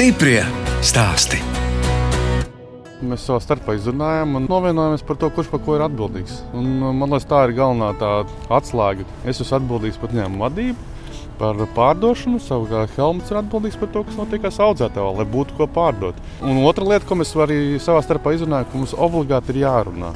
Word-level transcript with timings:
Stiprie 0.00 0.40
stāsti. 0.80 1.36
Mēs 3.04 3.26
savā 3.26 3.36
starpā 3.44 3.74
izrunājām 3.76 4.38
un 4.38 4.46
novienojāmies 4.48 5.02
par 5.04 5.18
to, 5.20 5.28
kurš 5.36 5.50
par 5.52 5.60
ko 5.60 5.74
ir 5.76 5.82
atbildīgs. 5.84 6.38
Un, 6.56 6.70
man 6.96 7.10
liekas, 7.12 7.26
tā 7.28 7.42
ir 7.44 7.52
galvenā 7.58 7.90
tā 8.00 8.08
atslēga. 8.56 9.04
Es 9.28 9.42
esmu 9.44 9.58
atbildīgs 9.58 9.98
par 10.00 10.14
ņēmumu 10.16 10.40
vadību, 10.40 10.86
par 11.42 11.60
pārdošanu. 11.76 12.40
Savukārt 12.40 12.94
Helmuts 12.96 13.28
ir 13.28 13.42
atbildīgs 13.42 13.76
par 13.82 13.90
to, 13.92 14.00
kas 14.06 14.16
notiek 14.16 14.46
audzētājā, 14.48 15.04
lai 15.18 15.26
būtu 15.34 15.58
ko 15.58 15.66
pārdot. 15.74 16.22
Un 16.40 16.62
otra 16.64 16.88
lieta, 16.88 17.04
ko 17.04 17.18
mēs 17.20 17.34
arī 17.44 17.58
savā 17.76 18.00
starpā 18.06 18.32
izrunājām, 18.38 18.70
ka 18.70 18.80
mums 18.80 18.94
obligāti 18.96 19.52
ir 19.52 19.66
jārunā. 19.66 20.14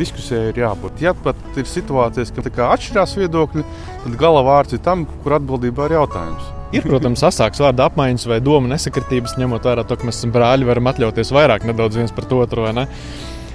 Diskusijai 0.00 0.48
ir 0.50 0.58
jābūt. 0.64 0.98
Ja 1.04 1.14
pat 1.14 1.38
ir 1.54 1.70
situācijas, 1.70 2.34
ka 2.34 2.72
atšķirās 2.72 3.14
viedokļi, 3.22 3.62
tad 4.02 4.18
gala 4.18 4.42
vārds 4.50 4.74
ir 4.74 4.82
tam, 4.82 5.06
kur 5.22 5.38
atbildībā 5.38 5.86
ir 5.86 5.96
jautājums. 6.00 6.50
Ir, 6.72 6.86
protams, 6.86 7.20
asāks 7.28 7.60
vārdu 7.60 7.84
apmaiņas 7.84 8.24
vai 8.30 8.38
domu 8.40 8.70
nesakritības, 8.70 9.34
ņemot 9.36 9.66
vērā 9.68 9.84
to, 9.84 9.98
ka 9.98 10.08
mēs 10.08 10.22
esam 10.22 10.32
brāļi, 10.32 10.64
varam 10.64 10.88
atļauties 10.88 11.32
vairāk 11.36 11.66
nedaudz 11.68 11.98
viens 12.00 12.14
par 12.16 12.24
otru. 12.32 12.64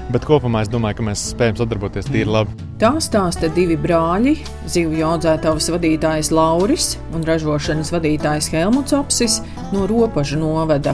Bet 0.08 0.24
kopumā 0.24 0.62
es 0.64 0.70
domāju, 0.72 1.00
ka 1.00 1.06
mēs 1.10 1.24
spējam 1.34 1.58
sadarboties 1.60 2.08
tīri 2.08 2.30
labi. 2.32 2.54
Tā 2.80 2.94
stāsta 3.04 3.50
divi 3.52 3.76
brāļi, 3.76 4.38
zivju 4.70 5.04
audzētavas 5.10 5.68
vadītājs 5.74 6.30
Lauris 6.32 6.94
un 7.12 7.26
ražošanas 7.28 7.92
vadītājs 7.92 8.48
Helmuts 8.54 8.96
Apsis 8.96 9.42
no 9.74 9.84
Ropažu 9.90 10.40
novada. 10.40 10.94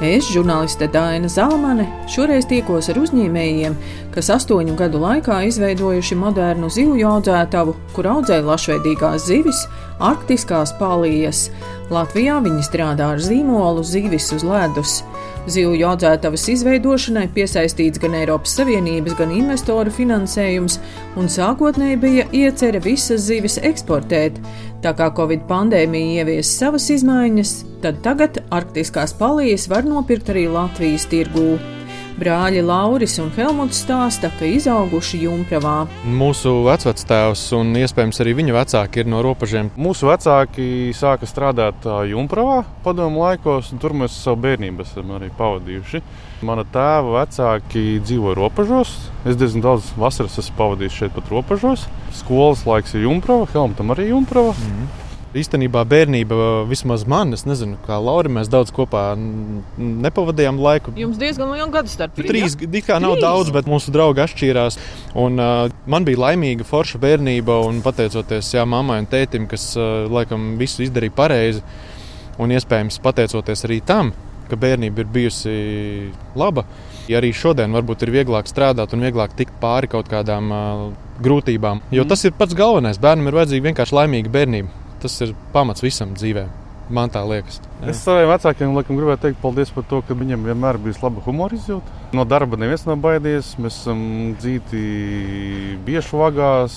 Es, 0.00 0.30
žurnāliste 0.32 0.86
Dāna 0.88 1.28
Zalmane, 1.28 1.84
šoreiz 2.08 2.46
tiekos 2.48 2.86
ar 2.88 2.96
uzņēmējiem, 3.02 3.74
kas 4.14 4.30
astoņu 4.32 4.72
gadu 4.78 4.96
laikā 5.02 5.42
izveidojuši 5.50 6.16
modernu 6.16 6.70
zivju 6.72 7.04
audzētavu, 7.10 7.74
kur 7.92 8.08
audzē 8.08 8.38
lašveidīgās 8.46 9.26
zivis, 9.28 9.60
arktiskās 10.00 10.72
palijas. 10.78 11.50
Latvijā 11.92 12.38
viņi 12.40 12.64
strādā 12.64 13.10
ar 13.12 13.20
zīmolu 13.20 13.84
zivis 13.84 14.30
uz 14.32 14.46
ledus. 14.48 15.02
Zivju 15.48 15.86
audzētavas 15.88 16.42
izveidošanai 16.52 17.24
piesaistīts 17.32 18.00
gan 18.02 18.12
Eiropas 18.18 18.52
Savienības, 18.58 19.14
gan 19.16 19.32
investoru 19.32 19.92
finansējums, 19.94 20.76
un 21.16 21.32
sākotnēji 21.32 22.00
bija 22.02 22.26
iecerē 22.36 22.82
visas 22.84 23.24
zivis 23.30 23.56
eksportēt. 23.64 24.36
Tā 24.84 24.92
kā 24.96 25.08
Covid 25.16 25.48
pandēmija 25.48 26.20
ievies 26.20 26.52
savas 26.60 26.90
izmaiņas, 26.92 27.56
tad 27.80 28.04
tagad 28.04 28.42
arktiskās 28.52 29.16
palīdzes 29.16 29.68
var 29.72 29.88
nopirkt 29.88 30.32
arī 30.32 30.46
Latvijas 30.52 31.08
tirgū. 31.08 31.79
Brāļi 32.20 32.60
Lauris 32.60 33.14
un 33.22 33.30
Helmuts 33.32 33.78
stāsta, 33.80 34.28
ka 34.36 34.44
izauguši 34.44 35.22
Junkrāvā. 35.22 35.86
Mūsu 36.04 36.52
vecvectēvs 36.66 37.46
un 37.56 37.70
iespējams 37.80 38.20
arī 38.20 38.34
viņa 38.36 38.56
vecāki 38.58 39.00
ir 39.00 39.08
no 39.08 39.22
robežiem. 39.24 39.70
Mūsu 39.80 40.10
vecāki 40.10 40.66
sāka 40.96 41.24
strādāt 41.24 41.88
Junkrāvā 42.10 42.58
padomu 42.84 43.24
laikos, 43.24 43.72
un 43.72 43.80
tur 43.80 43.96
mēs 43.96 44.18
savu 44.20 44.42
bērnību 44.44 44.84
esam 44.84 45.14
arī 45.16 45.30
pavadījuši. 45.38 46.02
Mana 46.44 46.66
tēva 46.68 47.22
vecāki 47.22 48.02
dzīvo 48.04 48.36
robežos. 48.36 48.92
Es 49.24 49.40
diezgan 49.40 49.64
daudz 49.64 49.88
vasaras 49.96 50.36
esmu 50.44 50.60
pavadījis 50.60 51.00
šeit 51.00 51.16
pat 51.16 51.32
robežos. 51.32 51.88
Skolas 52.20 52.66
laiks 52.68 52.98
ir 52.98 53.08
Junkrāva, 53.08 53.48
Helmutam 53.54 53.96
arī 53.96 54.10
Junkrāva. 54.12 54.52
Mm 54.52 54.74
-hmm. 54.76 55.09
Īstenībā 55.30 55.84
bērnība, 55.86 56.36
vismaz 56.66 57.04
man, 57.06 57.30
es 57.36 57.44
nezinu, 57.46 57.76
kā 57.86 58.00
Laura, 58.02 58.26
mēs 58.34 58.48
daudz 58.50 58.72
kopā 58.74 59.12
nepavadījām 59.78 60.56
laiku. 60.58 60.90
Jums 60.98 61.20
diezgan 61.20 61.52
liela 61.54 61.68
gadu 61.70 61.92
starpība. 61.92 62.26
Trīs 62.32 62.56
gadi 62.58 62.82
kā 62.82 62.96
nav 62.98 63.14
Trīs. 63.14 63.22
daudz, 63.22 63.52
bet 63.54 63.68
mūsu 63.70 63.94
draugi 63.94 64.24
atšķīrās. 64.24 64.78
Un, 65.22 65.38
uh, 65.38 65.70
man 65.86 66.08
bija 66.08 66.18
laimīga, 66.24 66.66
forša 66.66 66.98
bērnība, 67.04 67.60
un 67.68 67.78
pateicoties 67.84 68.50
jā, 68.56 68.66
mammai 68.66 68.98
un 69.04 69.06
tētim, 69.12 69.46
kas 69.50 69.68
uh, 69.78 70.10
laikam 70.10 70.56
visu 70.58 70.82
izdarīja 70.88 71.14
pareizi, 71.22 71.62
un 72.42 72.50
iespējams 72.56 72.98
pateicoties 73.04 73.64
arī 73.70 73.78
tam, 73.86 74.10
ka 74.50 74.58
bērnība 74.58 75.04
ir 75.04 75.14
bijusi 75.14 75.56
laba. 76.34 76.66
Ja 77.06 77.22
arī 77.22 77.30
šodien 77.30 77.70
varbūt 77.78 78.02
ir 78.02 78.16
vieglāk 78.18 78.50
strādāt 78.50 78.98
un 78.98 79.06
vieglāk 79.06 79.38
tikt 79.38 79.54
pāri 79.62 79.94
kaut 79.94 80.10
kādām 80.10 80.50
uh, 80.50 80.84
grūtībām. 81.22 81.86
Jo 81.94 82.02
mm. 82.02 82.10
tas 82.10 82.26
ir 82.26 82.34
pats 82.34 82.58
galvenais. 82.58 82.98
Bērnam 82.98 83.30
ir 83.30 83.42
vajadzīga 83.44 83.70
vienkārši 83.70 84.00
laimīga 84.02 84.38
bērnība. 84.40 84.89
Tas 85.00 85.16
ir 85.24 85.34
pamats 85.54 85.84
visam 85.84 86.12
dzīvē. 86.16 86.46
Man 86.90 87.12
tā 87.14 87.22
liekas. 87.22 87.60
Jā. 87.78 87.92
Es 87.92 88.00
saviem 88.02 88.28
vecākiem 88.32 88.72
laikam, 88.74 88.98
gribēju 88.98 89.20
teikt 89.22 89.38
paldies 89.42 89.70
par 89.70 89.84
to, 89.86 90.00
ka 90.06 90.16
viņiem 90.18 90.48
vienmēr 90.48 90.78
bija 90.82 90.98
laba 91.04 91.22
humora 91.22 91.54
izjūta. 91.54 91.98
No 92.18 92.24
darba 92.26 92.58
neviens 92.58 92.82
nav 92.88 92.98
baidījies. 93.04 93.52
Mēs 93.62 93.76
esam 93.84 94.00
dzīti 94.40 94.80
biešu 95.86 96.18
vagās, 96.18 96.74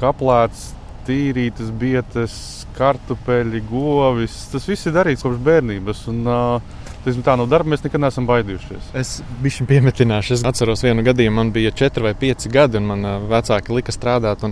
kaplēts, 0.00 0.72
tīrītas, 1.06 1.70
bietas, 1.78 2.34
kartupeļi, 2.74 3.62
govis. 3.70 4.40
Tas 4.50 4.66
viss 4.66 4.90
ir 4.90 4.96
darīts 4.96 5.22
kopš 5.22 5.38
bērnības. 5.46 6.02
Un, 6.10 6.24
uh, 6.26 6.83
tā 7.04 7.34
no 7.36 7.46
darba 7.50 7.74
mēs 7.74 7.84
nekad 7.84 8.00
neesam 8.00 8.26
baidījušies. 8.28 8.92
Es 8.96 9.10
biju 9.42 9.66
piemetināts. 9.68 10.32
Es 10.34 10.44
atceros 10.46 10.84
vienu 10.84 11.04
gadījumu, 11.04 11.36
man 11.36 11.52
bija 11.54 11.72
4 11.74 12.04
vai 12.06 12.14
5 12.18 12.48
gadi, 12.52 12.80
un 12.80 12.88
man 12.88 13.04
vecāki 13.30 13.74
lika 13.76 13.92
strādāt. 13.94 14.44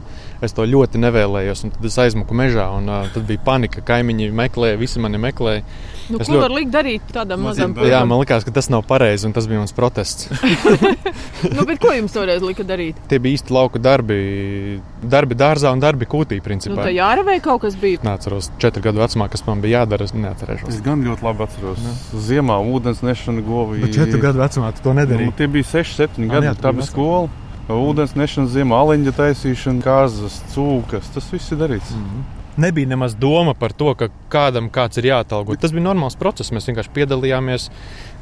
Es 0.42 0.56
to 0.56 0.66
ļoti 0.66 1.00
nevēlējos. 1.00 1.64
Tad 1.76 1.88
es 1.88 1.98
aizmuku 2.02 2.36
mežā, 2.36 2.66
un 2.76 2.90
uh, 2.90 3.08
tad 3.14 3.24
bija 3.28 3.40
panika. 3.46 3.84
Kaimiņi 3.86 4.30
meklēja, 4.36 4.80
visi 4.80 5.02
mani 5.02 5.20
meklēja. 5.22 5.64
Nu, 6.10 6.18
es 6.18 6.26
ko 6.26 6.34
ļoti... 6.34 6.42
var 6.42 6.54
likt 6.56 6.72
darīt 6.74 7.12
tādam 7.14 7.44
mazam 7.46 7.72
bērnam? 7.76 7.92
Jā, 7.92 8.00
man 8.08 8.20
liekas, 8.20 8.44
ka 8.44 8.54
tas 8.54 8.68
nav 8.72 8.82
pareizi, 8.88 9.24
un 9.28 9.36
tas 9.36 9.46
bija 9.48 9.62
mans 9.62 9.72
protests. 9.76 10.28
nu, 11.56 11.66
ko 11.80 11.94
jums 11.94 12.12
toreiz 12.14 12.42
lika 12.44 12.66
darīt? 12.66 12.98
Tie 13.08 13.20
bija 13.22 13.38
īsti 13.38 13.54
lauka 13.54 13.80
darbi, 13.82 14.80
darbi 15.00 15.38
dārzā 15.38 15.72
un 15.72 15.82
darbi 15.82 16.08
kūtī. 16.10 16.42
Principā. 16.42 16.74
Nu, 16.74 16.82
tā 16.82 16.92
jārevē 16.92 17.38
kaut 17.44 17.62
kas 17.64 17.78
bija. 17.78 18.02
Nāceros 18.04 18.50
četru 18.62 18.82
gadu 18.84 19.02
vecumā, 19.02 19.30
kas 19.32 19.46
man 19.46 19.62
bija 19.64 19.82
jādara. 19.82 20.10
Es 20.10 20.16
neatcerēšos. 20.16 20.74
Es 20.74 20.82
gan 20.84 21.06
ļoti 21.06 21.26
labi 21.28 21.46
atceros. 21.46 21.86
Ne 21.86 22.41
ziemā 22.42 22.58
ūdens 22.58 23.02
nešana 23.02 23.42
govī. 23.46 23.82
Bet 23.86 23.94
4 23.96 24.20
gadu 24.20 24.42
vecumā 24.42 24.72
tu 24.74 24.82
to 24.82 24.92
nedarīji? 24.92 25.30
Nu, 25.30 25.36
tie 25.36 25.46
bija 25.46 25.64
6, 25.64 25.96
7 26.18 26.28
gadi. 26.28 26.46
Jā, 26.50 26.54
tā 26.58 26.72
bija 26.74 26.86
skola. 26.86 27.28
Ūdens 27.72 28.16
nešana, 28.18 28.50
ziemā, 28.50 28.82
aliņa 28.82 29.14
taisīšana, 29.16 29.82
kāzas, 29.84 30.42
cūkas. 30.52 31.12
Tas 31.14 31.30
viss 31.32 31.52
ir 31.52 31.58
darīts. 31.62 31.94
Mm 31.94 32.04
-hmm. 32.04 32.30
Nebija 32.56 32.86
nemaz 32.86 33.14
doma 33.14 33.54
par 33.54 33.72
to, 33.72 33.94
ka 33.94 34.08
kādam 34.28 34.68
kāds 34.68 34.98
ir 34.98 35.04
jāatalgo. 35.04 35.56
Tas 35.56 35.72
bija 35.72 35.84
normāls 35.84 36.18
process. 36.18 36.52
Mēs 36.52 36.68
vienkārši 36.68 36.90
piedalījāmies 36.92 37.70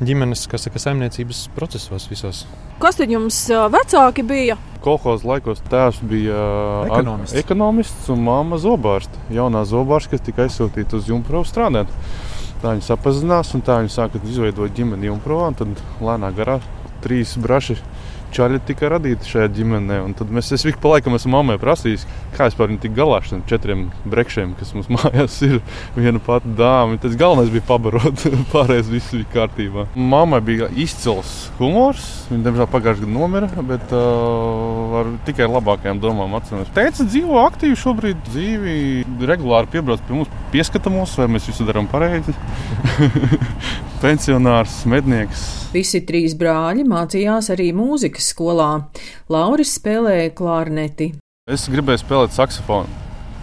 ģimenes 0.00 0.46
saka, 0.46 0.78
saimniecības 0.78 1.48
procesos 1.56 2.10
visos. 2.10 2.46
Kas 2.78 2.96
tad 2.96 3.10
jums 3.10 3.48
vecāki 3.48 4.22
bija? 4.22 4.56
Kolekcijas 4.80 5.24
laikos 5.24 5.62
tēvs 5.70 5.98
bija 6.02 6.36
ekonomists, 6.86 7.34
ekonomists 7.34 8.08
un 8.08 8.22
māma 8.22 8.56
zobārste. 8.56 9.18
Jaunā 9.30 9.64
zobārste, 9.64 10.10
kas 10.10 10.20
tika 10.20 10.42
aizsūtīta 10.42 10.96
uz 10.96 11.08
Junkravu 11.08 11.44
strādāt. 11.44 11.86
Tā 12.60 12.74
viņi 12.74 12.84
sapazinās, 12.84 13.54
un 13.56 13.62
tā 13.64 13.78
viņi 13.80 13.92
sāka 13.94 14.20
izveidot 14.20 14.74
ģimeni 14.76 15.08
Junkrā. 15.08 15.46
Tad 15.56 15.80
lēnām 16.04 16.34
garā 16.36 16.58
trīs 17.00 17.32
braši 17.40 17.78
čaļi 18.34 18.60
tika 18.68 18.90
radīti 18.92 19.28
šajā 19.30 19.50
ģimenē. 19.56 20.00
Tad 20.18 20.32
mēs 20.34 20.52
es 20.56 20.66
pa 20.80 20.94
laikam 20.94 21.16
esmu 21.16 21.32
mammai 21.36 21.58
prasījis, 21.60 22.06
kā 22.36 22.48
es 22.50 22.56
par 22.58 22.70
viņu 22.70 22.82
tik 22.84 22.94
galā 22.96 23.20
ar 23.20 23.26
šiem 23.26 23.42
četriem 23.50 23.86
brekšiem, 24.08 24.54
kas 24.58 24.72
mums 24.76 24.90
mājās 24.96 25.38
ir. 25.46 25.58
Viena 25.96 26.22
pati 26.22 26.52
dāma. 26.58 26.98
Tas 27.02 27.16
galvenais 27.20 27.52
bija 27.52 27.66
pabarot, 27.68 28.24
pārējais 28.54 28.90
viss 28.92 29.14
bija 29.16 29.30
kārtībā. 29.34 29.86
Mammai 29.94 30.42
bija 30.44 30.70
izcils 30.72 31.50
humors. 31.60 32.06
Viņa 32.30 32.46
diemžēl 32.46 32.70
pagājušajā 32.70 33.06
gadā 33.06 33.14
nomira, 33.14 33.50
bet 33.66 33.94
uh, 33.96 34.98
ar 35.00 35.12
tikai 35.26 35.48
labākajām 35.50 36.00
domām 36.02 36.34
atceramies. 36.38 36.72
Teica, 36.76 37.06
dzīvo 37.06 37.40
aktīvi 37.44 37.78
šobrīd, 37.78 38.24
dzīvi 38.30 38.76
regulāri 39.30 39.70
piebrauc 39.72 40.02
pie 40.06 40.18
mums, 40.18 40.34
pieskata 40.54 40.92
mūs, 40.92 41.16
vai 41.20 41.30
mēs 41.34 41.48
visu 41.50 41.66
darām 41.68 41.88
pareizi. 41.90 42.34
Pensionārs, 44.00 44.80
mednieks. 44.88 45.42
Visi 45.74 46.00
trīs 46.08 46.32
brāļi 46.38 46.82
mācījās 46.88 47.50
arī 47.54 47.68
mūzikas 47.76 48.19
mūzikas 48.20 48.34
skolā. 48.34 48.70
Lauris 49.28 49.76
spēlēja 49.78 50.32
klārneti. 50.34 51.14
Es 51.48 51.68
gribēju 51.68 52.04
spēlēt 52.04 52.32
saksofonu. 52.32 52.88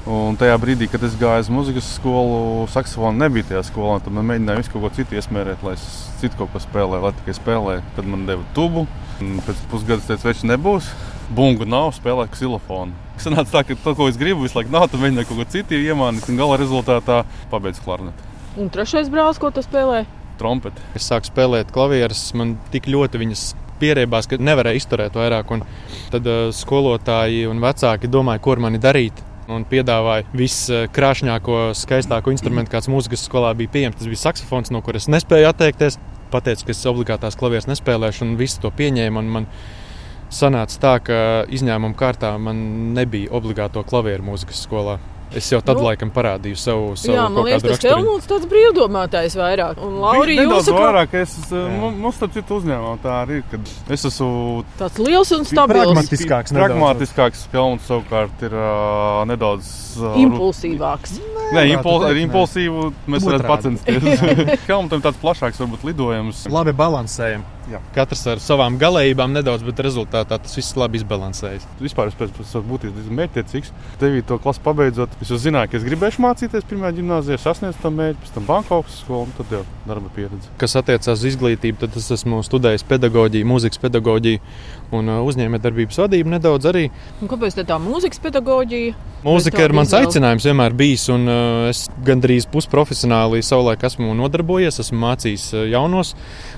Un 0.07 0.37
tajā 0.39 0.55
brīdī, 0.55 0.87
kad 0.87 1.03
es 1.03 1.17
gāju 1.19 1.43
uz 1.43 1.49
muzikas 1.51 1.87
skolu, 1.97 2.67
saksofona 2.71 3.25
nebija 3.27 3.43
tajā 3.49 3.63
skolā. 3.67 3.99
Tad 3.99 4.13
man 4.13 4.25
mēģināja 4.29 4.61
visu 4.61 4.71
kaut 4.71 4.85
ko 4.85 4.91
citu 4.95 5.17
iesmērēt, 5.17 5.63
lai 5.63 5.73
es 5.75 5.83
citu 6.21 6.37
kaut 6.37 6.53
ko 6.53 6.61
spēlēju, 6.63 7.03
lai 7.03 7.11
tikai 7.17 7.35
spēlēju. 7.35 7.83
Tad 7.97 8.07
man 8.07 8.23
deva 8.25 8.45
tubu. 8.55 8.85
Pēc 9.19 9.65
pusgada 9.67 9.99
es 9.99 10.07
teicu, 10.07 10.45
ka 10.45 10.51
nebūs. 10.53 10.87
Bungu 11.35 11.67
nav, 11.67 11.91
spēlēju 11.97 12.31
ksilofonu. 12.37 12.95
Sanāca 13.19 13.57
tā, 13.57 13.65
ka 13.67 13.79
to, 13.83 13.97
ko 13.97 14.07
es 14.07 14.15
gribu, 14.15 14.45
visu 14.45 14.61
laiku 14.61 14.71
nav, 14.71 14.87
tad 14.87 15.03
mēģināju 15.03 15.27
kaut 15.27 15.41
ko 15.41 15.49
citu 15.57 15.75
iemānīt. 15.75 16.31
Un 16.31 16.39
gala 16.39 16.61
rezultātā 16.61 17.25
pabeidzu 17.51 17.83
klarneti. 17.83 18.31
Un 18.55 18.71
trešais 18.71 19.11
brālis, 19.11 19.41
ko 19.43 19.51
tu 19.51 19.65
spēlēji? 19.65 20.07
Trompeti. 20.39 20.87
Es 20.95 21.09
sāku 21.09 21.33
spēlēt 21.33 21.73
klavierus, 21.75 22.29
man 22.37 22.55
tik 22.71 22.87
ļoti 22.87 23.25
viņas 23.25 23.49
pierēbās, 23.79 24.27
ka 24.29 24.39
nevarēja 24.41 24.81
izturēt 24.81 25.17
vairāk. 25.17 25.53
Un 25.55 25.63
tad 26.13 26.27
uh, 26.27 26.49
skolotāji 26.55 27.47
un 27.49 27.63
vecāki 27.63 28.11
domāja, 28.11 28.43
ko 28.43 28.55
ar 28.55 28.63
mani 28.67 28.81
darīt. 28.83 29.23
Un 29.47 29.63
piedāvāja 29.67 30.27
viskrāšņāko, 30.35 31.59
skaistāko 31.79 32.33
instrumentu, 32.35 32.73
kāds 32.73 32.89
mūzikas 32.91 33.23
skolā 33.29 33.53
bija 33.55 33.71
pieejams. 33.77 33.99
Tas 33.99 34.11
bija 34.11 34.25
saksofons, 34.25 34.73
no 34.75 34.83
kuras 34.83 35.07
nespēju 35.11 35.47
atteikties. 35.53 35.99
Pateicu, 36.33 36.67
ka 36.67 36.73
es 36.75 36.87
obligātās 36.91 37.39
klavieres 37.39 37.69
nespēlēšu, 37.71 38.25
un 38.25 38.35
visi 38.39 38.59
to 38.59 38.73
pieņēma. 38.75 39.23
Man 39.23 39.47
sanāca 40.33 40.81
tā, 40.83 40.95
ka 41.07 41.19
izņēmuma 41.55 41.95
kārtā 41.95 42.33
man 42.41 42.59
nebija 42.97 43.31
obligāto 43.39 43.85
klavieru 43.87 44.27
mūzikas 44.33 44.65
skolā. 44.67 44.97
Es 45.35 45.49
jau 45.51 45.59
tad 45.59 45.75
nu, 45.75 45.83
laikam 45.89 46.11
parādīju 46.15 46.57
savu, 46.59 46.91
savu 46.99 47.15
jā, 47.17 47.23
man 47.31 47.43
liekas, 47.47 47.65
tas 47.65 47.83
Helmuts 47.83 48.29
tāds 48.29 48.47
brīvdomātājs 48.47 49.35
vairāk. 49.35 49.81
Un 49.83 49.97
Laurija 49.99 50.45
nedaudz 50.45 50.69
jūsu 50.69 50.77
vairāk. 50.77 51.17
Es, 51.19 51.33
mums 51.51 52.15
starp 52.15 52.37
citu 52.37 52.59
uzņēmumā 52.61 52.93
tā 53.03 53.17
arī 53.25 53.41
ir, 53.41 53.43
kad 53.51 53.73
es 53.91 54.07
esmu 54.07 54.63
tāds 54.79 55.01
liels 55.03 55.33
un 55.35 55.43
stabils. 55.49 55.91
Pragmatiskāks. 55.91 56.55
Pragmatiskāks 56.55 57.43
Helmuts 57.51 57.91
savukārt 57.91 58.47
ir 58.47 58.55
uh, 58.55 59.25
nedaudz 59.27 59.67
uh, 59.99 60.15
impulsīvāks. 60.23 61.19
Nē, 61.57 61.67
impul 61.75 62.07
ar 62.07 62.23
impulsīvu 62.23 62.87
mēs 63.11 63.27
varētu 63.27 63.51
pacensties. 63.51 64.25
Helmutam 64.67 65.03
tāds 65.09 65.19
plašāks 65.19 65.59
varbūt 65.63 65.85
lidojums. 65.91 66.47
Labi 66.51 66.75
balansējam. 66.75 67.43
Jā. 67.67 67.81
Katrs 67.95 68.21
ar 68.31 68.39
savām 68.39 68.77
galējībām 68.79 69.33
nedaudz, 69.35 69.65
bet 69.67 69.81
rezultātā 69.83 70.37
tas 70.39 70.55
viss 70.55 70.75
labi 70.79 71.01
izbalansējas. 71.01 71.65
Vispār 71.83 72.11
es 72.11 72.15
pēc 72.15 72.37
tam 72.39 72.63
būtu 72.69 72.91
mērķtiecīgs. 73.17 73.73
9. 73.99 74.37
klasu 74.43 74.63
pabeidzot, 74.63 75.17
es 75.23 75.33
jau 75.33 75.39
zināju, 75.41 75.73
ka 75.73 75.79
es 75.81 75.87
gribēšu 75.87 76.23
mācīties 76.23 76.67
pirmā 76.69 76.93
gimnājā, 76.95 77.39
sasniegt 77.43 77.81
to 77.83 77.91
mērķi, 77.91 78.21
pēc 78.23 78.35
tam 78.37 78.47
banka 78.47 78.77
augstu 78.77 79.01
skolu 79.01 79.27
un 79.27 79.35
tad 79.39 79.51
jau 79.57 79.63
darba 79.87 80.11
pieredze. 80.15 80.53
Kas 80.61 80.77
attiecās 80.79 81.19
uz 81.19 81.27
izglītību, 81.33 81.81
tad 81.83 81.99
es 81.99 82.07
esmu 82.15 82.39
studējis 82.47 82.87
pedagoģiju, 82.87 83.49
mūzikas 83.51 83.83
pedagoģiju 83.83 84.41
un 84.95 85.11
uh, 85.11 85.21
uzņēmējdarbības 85.27 85.99
vadību 86.05 86.33
nedaudz 86.37 86.71
arī. 86.71 86.87
Un 87.19 87.31
kāpēc 87.31 87.59
tā 87.67 87.79
mūzikas 87.83 88.23
pedagoģija? 88.23 88.95
Mūzika 89.25 89.63
ir 89.65 89.73
mans 89.75 89.91
aicinājums 89.97 90.45
vienmēr 90.45 90.75
bijis, 90.77 91.07
un 91.11 91.25
uh, 91.27 91.67
es 91.71 91.87
gandrīz 92.05 92.45
pusprofesionāli 92.53 93.41
savulaik 93.43 93.81
esmu 93.89 94.13
nodarbojies. 94.15 94.77
Esmu 94.83 95.01
mācījis 95.01 95.47
uh, 95.55 95.63
jaunos 95.71 96.13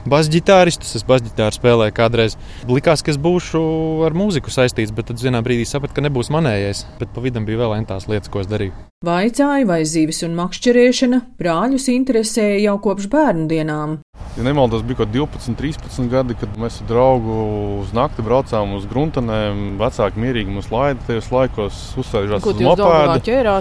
basģitāristus, 0.09 0.98
es 0.99 1.07
basģitāru 1.07 1.55
spēlēju 1.55 1.95
kādreiz. 1.97 2.37
Likās, 2.69 3.03
ka 3.03 3.13
es 3.13 3.19
būšu 3.21 3.61
ar 4.07 4.15
mūziku 4.17 4.51
saistīts, 4.53 4.93
bet 4.95 5.09
tad 5.09 5.23
vienā 5.23 5.41
brīdī 5.45 5.65
sapratu, 5.67 5.95
ka 5.97 6.05
nebūs 6.05 6.31
manējais. 6.35 6.85
Bet 6.99 7.15
pa 7.15 7.23
vidam 7.23 7.47
bija 7.47 7.63
vēl 7.63 7.79
entās 7.79 8.09
lietas, 8.11 8.31
ko 8.31 8.43
es 8.43 8.51
darīju. 8.51 8.75
Vaicāja, 9.07 9.63
vai 9.63 9.81
zīves 9.87 10.25
un 10.27 10.35
makšķerēšana 10.35 11.21
brāļus 11.39 11.87
interesēja 11.93 12.59
jau 12.65 12.75
kopš 12.83 13.07
bērnu 13.11 13.47
dienām. 13.47 13.99
Ja 14.35 14.43
nemaldos, 14.43 14.83
bija 14.87 15.01
kaut 15.01 15.13
12, 15.15 15.55
13 15.59 16.11
gadi, 16.11 16.35
kad 16.39 16.59
mēs 16.59 16.81
ar 16.83 16.89
draugu 16.91 17.37
uz 17.79 17.93
nakti 17.95 18.23
braucām 18.25 18.75
uz 18.77 18.85
gruntenēm. 18.91 19.79
Vecāki 19.79 20.21
mierīgi 20.21 20.53
mums 20.53 20.69
laida 20.73 20.99
tajos 21.07 21.31
laikos, 21.33 21.79
uzsēžās 22.03 22.45
uz 22.45 22.61
mopēda, 22.67 23.57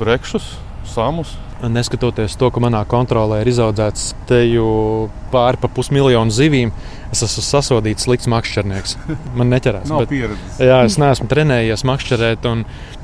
brekšus, 0.00 0.48
samus. 0.88 1.36
Neskatoties 1.60 2.38
to, 2.40 2.48
ka 2.48 2.60
manā 2.62 2.80
kontrolē 2.88 3.42
ir 3.42 3.50
izaudzēts 3.52 4.14
teju 4.30 5.10
pāri 5.32 5.60
pa 5.60 5.68
pusmiljonu 5.68 6.32
zivīm, 6.32 6.72
es 7.12 7.20
esmu 7.26 7.44
sasodīts 7.44 8.06
slikts 8.08 8.30
makšķernieks. 8.32 8.96
Man 9.38 9.52
neķerās. 9.52 9.92
bet, 9.92 10.08
pieredzes. 10.08 10.62
jā, 10.64 10.80
es 10.88 10.96
neesmu 11.00 11.28
trenējies 11.30 11.84
makšķerēt. 11.88 12.48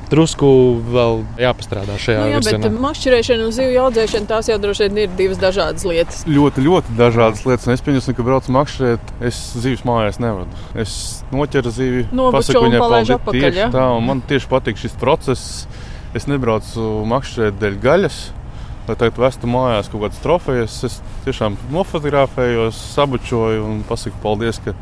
Drusku 0.06 0.48
vēl 0.86 1.24
jāpastrādā 1.42 1.96
šajā 1.98 2.20
nu, 2.20 2.26
jā, 2.30 2.38
virzienā. 2.38 2.68
Bet 2.68 2.76
makšķerēšana 2.84 3.46
un 3.48 3.54
zivju 3.56 3.80
audzēšana 3.88 4.28
tās 4.30 4.50
jau 4.52 4.58
droši 4.62 4.86
vien 4.86 5.00
ir 5.02 5.16
divas 5.18 5.40
dažādas 5.42 5.82
lietas. 5.82 6.20
Ļoti, 6.30 6.62
ļoti 6.62 6.94
dažādas 6.94 7.42
lietas. 7.42 7.66
Es 7.74 7.82
pieņemu, 7.82 8.14
ka 8.14 8.26
braucu 8.28 8.54
makšķerēt, 8.54 9.10
es 9.26 9.40
zivis 9.58 9.82
mājās 9.88 10.20
nevadu. 10.22 10.62
Es 10.78 10.94
noķeru 11.34 11.74
zivi, 11.74 12.04
pasaku 12.14 12.62
viņai 12.68 12.84
paldies. 12.84 13.12
Apakaļ, 13.16 13.40
tieši 13.48 13.62
ja? 13.64 13.68
tā, 13.74 13.88
un 13.98 14.06
man 14.06 14.22
tieši 14.30 14.50
patīk 14.52 14.78
šis 14.84 14.94
process. 15.00 15.66
Es 16.16 16.24
nebraucu 16.30 17.04
makšķerēt 17.10 17.58
dēļ 17.60 17.74
gaļas. 17.82 18.20
Lai 18.86 18.94
tagad 18.94 19.18
vestu 19.18 19.48
mājās 19.50 19.90
kaut 19.90 20.06
kādas 20.06 20.22
trofejas, 20.22 20.76
es 20.86 21.00
tiešām 21.26 21.58
nofotografējos, 21.74 22.78
sabučoju 22.94 23.64
un 23.66 23.80
pasaku 23.88 24.20
paldies, 24.22 24.60
ka 24.62 24.72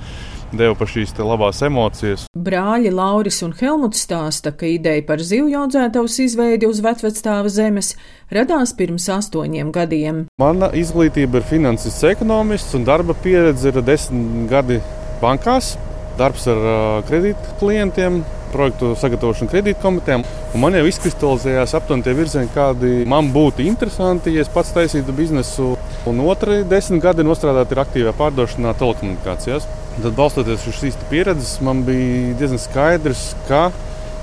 deva 0.55 0.77
par 0.79 0.91
šīs 0.93 1.15
labās 1.19 1.63
emocijas. 1.67 2.27
Brāļi 2.37 2.93
Lauris 2.95 3.41
un 3.43 3.55
Helmuts 3.59 4.05
stāsta, 4.07 4.53
ka 4.55 4.69
ideja 4.69 5.03
par 5.09 5.25
zivju 5.25 5.57
audzētavas 5.65 6.21
izveidi 6.23 6.69
uz 6.71 6.83
vecvectāva 6.85 7.51
zemes 7.51 7.95
radās 8.31 8.77
pirms 8.77 9.09
astoņiem 9.17 9.73
gadiem. 9.75 10.27
Mana 10.39 10.71
izglītība 10.77 11.41
ir 11.41 11.49
finanses 11.49 11.99
ekonomists 12.13 12.77
un 12.79 12.87
darba 12.87 13.17
pieredze 13.25 13.73
ir 13.73 13.83
desmit 13.83 14.47
gadi 14.53 14.79
bankās. 15.25 15.75
Darbs 16.15 16.45
ar 16.47 16.61
kredītklientiem, 17.09 18.21
projektu 18.55 18.95
sagatavošanu 18.99 19.51
kredītkomitejām. 19.53 20.25
Man 20.63 20.79
jau 20.79 20.85
izkristalizējās 20.89 21.75
aptuveni 21.77 22.07
tie 22.07 22.15
virzieni, 22.17 22.53
kādi 22.55 22.93
man 23.11 23.33
būtu 23.35 23.67
interesanti, 23.67 24.35
ja 24.37 24.45
es 24.45 24.53
pats 24.53 24.73
taisītu 24.77 25.15
biznesu. 25.17 25.75
Un 26.09 26.21
otrs 26.25 26.67
desmit 26.69 27.03
gadi 27.05 27.25
nostrādāt 27.27 27.73
ir 27.73 27.81
aktīvā 27.83 28.13
pārdošanā 28.19 28.75
telekomunikācijās. 28.81 29.67
Tad, 29.95 30.13
balstoties 30.19 30.67
uz 30.69 30.79
šīs 30.81 30.99
pieredzes, 31.11 31.57
man 31.65 31.85
bija 31.87 32.35
diezgan 32.41 32.61
skaidrs, 32.61 33.29
ka, 33.49 33.69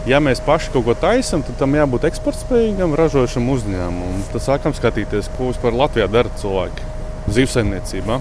ja 0.09 0.19
mēs 0.23 0.43
paši 0.43 0.73
kaut 0.73 0.85
ko 0.89 0.95
taisām, 0.99 1.45
tad 1.47 1.57
tam 1.61 1.77
jābūt 1.77 2.09
eksportspējīgam, 2.11 2.95
ražošam 2.99 3.47
uzņēmumam. 3.55 4.25
Tad 4.33 4.45
sākam 4.45 4.75
skatīties, 4.77 5.31
ko 5.37 5.49
vispār 5.53 5.77
Latvijā 5.79 6.09
dara 6.11 6.31
cilvēki 6.41 6.89
zivsaimniecībā. 7.37 8.19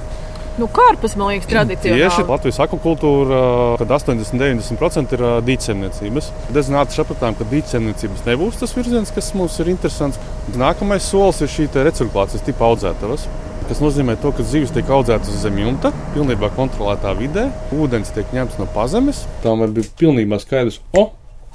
Nu, 0.58 0.66
Kārpas, 0.74 1.14
man 1.16 1.30
liekas, 1.30 1.46
tradicionāli. 1.50 2.02
Tieši 2.02 2.24
Latvijas 2.28 2.58
akvakultūra, 2.64 3.42
kad 3.80 3.92
80-90% 3.96 5.14
ir 5.16 5.22
dīķsemniecības. 5.46 6.32
Diezgan 6.50 6.80
ātri 6.82 6.98
sapratām, 6.98 7.36
ka 7.38 7.46
dīķsemniecības 7.52 8.26
nebūs 8.26 8.58
tas 8.60 8.74
virziens, 8.76 9.14
kas 9.14 9.30
mums 9.38 9.60
ir 9.62 9.70
interesants. 9.72 10.18
Nākamais 10.58 11.06
solis 11.06 11.40
ir 11.44 11.52
šī 11.52 11.70
reciklācijas 11.78 12.44
tipa 12.48 12.66
audzētavas 12.72 13.28
kas 13.70 13.78
nozīmē 13.78 14.16
to, 14.18 14.32
ka 14.34 14.42
zivis 14.42 14.72
tiek 14.74 14.88
audzētas 14.90 15.36
zem 15.44 15.60
jumta, 15.62 15.92
pilnībā 16.16 16.48
kontrolētā 16.56 17.12
vidē, 17.14 17.44
ūdens 17.70 18.10
tiek 18.16 18.32
ņemts 18.34 18.58
no 18.58 18.66
pazemes. 18.74 19.20
Tam 19.44 19.62
bija 19.76 19.92
pilnībā 20.00 20.40
skaidrs, 20.42 20.80
o, 20.98 21.04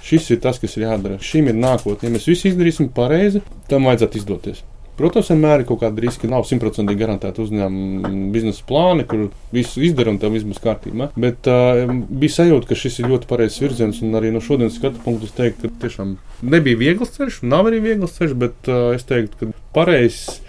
šis 0.05 0.29
ir 0.31 0.39
tas, 0.45 0.61
kas 0.61 0.77
ir 0.77 0.87
jādara. 0.87 1.19
Šim 1.19 1.51
ir 1.51 1.59
nākotne. 1.59 2.07
Ja 2.07 2.15
mēs 2.15 2.29
visi 2.31 2.53
izdarīsim 2.53 2.87
pareizi, 2.95 3.43
tam 3.67 3.89
vajadzētu 3.89 4.21
izdoties. 4.21 4.63
Protams, 4.95 5.31
vienmēr 5.33 5.63
ir 5.63 5.67
kaut 5.69 5.81
kāda 5.81 6.03
riska. 6.05 6.29
Nav 6.31 6.45
simtprocentīgi 6.47 7.01
garantēta 7.01 7.43
uzņēmuma 7.43 8.11
biznesa 8.31 8.63
plāni, 8.69 9.07
kur 9.09 9.27
visu 9.55 9.83
izdara 9.83 10.13
un 10.13 10.21
tam 10.21 10.37
būs 10.37 10.61
kārtībā. 10.63 11.09
Bet 11.19 11.49
uh, 11.51 11.83
bija 12.09 12.37
sajūta, 12.37 12.69
ka 12.71 12.79
šis 12.79 13.01
ir 13.01 13.11
ļoti 13.11 13.29
pareizs 13.29 13.59
virziens. 13.63 13.99
Un 14.05 14.15
arī 14.15 14.31
no 14.31 14.43
šodienas 14.43 14.79
skatu 14.79 15.03
punkta 15.03 15.27
es 15.27 15.35
teiktu, 15.35 15.67
ka 15.67 15.83
tiešām 15.83 16.15
nebija 16.47 16.79
viegls 16.79 17.15
ceļš, 17.17 17.43
nav 17.43 17.67
arī 17.71 17.83
viegls 17.83 18.15
ceļš, 18.19 18.39
bet 18.45 18.71
uh, 18.71 18.93
es 18.95 19.07
teiktu, 19.09 19.41
ka 19.41 19.75
pareizs 19.75 20.39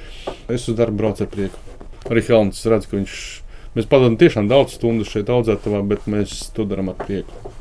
Es 0.48 0.68
uz 0.68 0.76
darbu 0.78 0.96
braucu 1.02 1.24
ar 1.24 1.30
prieku. 1.30 1.60
Arī 2.10 2.22
Helmets 2.28 2.64
redz, 2.70 2.88
ka 2.90 2.98
viņš. 2.98 3.14
Mēs 3.76 3.88
pavadām 3.90 4.16
tiešām 4.20 4.48
daudz 4.50 4.78
stundu 4.78 5.04
šeit 5.04 5.30
audzētavā, 5.32 5.82
bet 5.90 6.06
mēs 6.10 6.38
to 6.56 6.64
darām 6.68 6.94
ar 6.94 6.98
prieku 7.02 7.52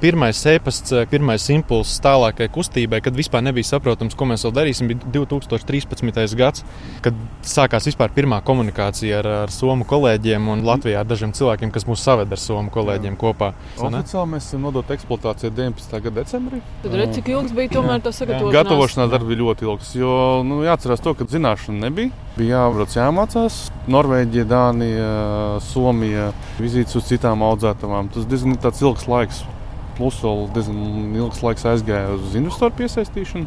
pirmais 0.00 0.38
ēpasts, 0.54 0.92
eh, 0.92 1.06
pirmais 1.10 1.44
impulss 1.54 2.00
tālākai 2.04 2.48
kustībai, 2.52 3.00
kad 3.04 3.16
vispār 3.16 3.42
nebija 3.44 3.68
saprotams, 3.68 4.16
ko 4.16 4.28
mēs 4.30 4.44
vēl 4.46 4.54
darīsim, 4.58 4.90
bija 4.90 5.00
2013. 5.12 6.34
gads, 6.38 6.64
kad 7.02 7.14
sākās 7.42 7.88
vispār 7.88 8.12
pirmā 8.14 8.40
komunikācija 8.44 9.18
ar, 9.22 9.28
ar 9.44 9.54
somu 9.54 9.84
kolēģiem 9.84 10.48
un 10.48 10.64
Latvijā 10.66 11.00
ar 11.00 11.08
dažiem 11.08 11.32
cilvēkiem, 11.36 11.72
kas 11.74 11.86
mūs 11.88 12.04
saved 12.04 12.32
ar 12.32 12.40
somu 12.40 12.70
kolēģiem 12.74 13.14
Jā. 13.14 13.20
kopā. 13.20 13.52
Oficiāli 13.78 14.34
mēs 14.34 14.50
esam 14.50 14.66
nodoti 14.66 14.96
eksploatācijai 14.96 15.52
19. 15.54 16.02
gada 16.08 16.22
decembrī. 16.22 16.60
Tad 16.82 16.98
redz, 17.00 17.16
cik 17.18 17.32
ilgs 17.34 17.56
bija 17.56 17.74
tomēr 17.78 18.04
tas 18.04 18.20
sagatavošanās? 18.20 18.58
Gatavošanās 18.58 19.10
darbs 19.14 19.30
bija 19.30 19.42
ļoti 19.42 19.68
ilgs, 19.68 19.94
jo 19.98 20.18
nu, 20.46 20.62
jāatcerās 20.66 21.02
to, 21.04 21.14
ka 21.14 21.28
zināšana 21.30 21.88
nebija. 21.88 22.12
Bija 22.34 22.64
jābrauc 22.64 22.94
jāmācās. 22.96 23.58
Norvēģija, 23.94 24.46
Dānija, 24.50 25.10
Somija, 25.62 26.32
vizītes 26.58 26.96
uz 26.98 27.06
citām 27.06 27.44
audzētavām. 27.46 28.10
Tas 28.14 28.26
diezgan 28.26 28.58
ilgs 28.58 29.06
laiks. 29.06 29.44
Plus 29.98 30.18
vēl 30.24 30.46
diezgan 30.56 31.16
ilgs 31.20 31.42
laiks 31.44 31.66
aizgāja 31.70 32.16
uz 32.16 32.34
investoru 32.38 32.74
piesaistīšanu, 32.80 33.46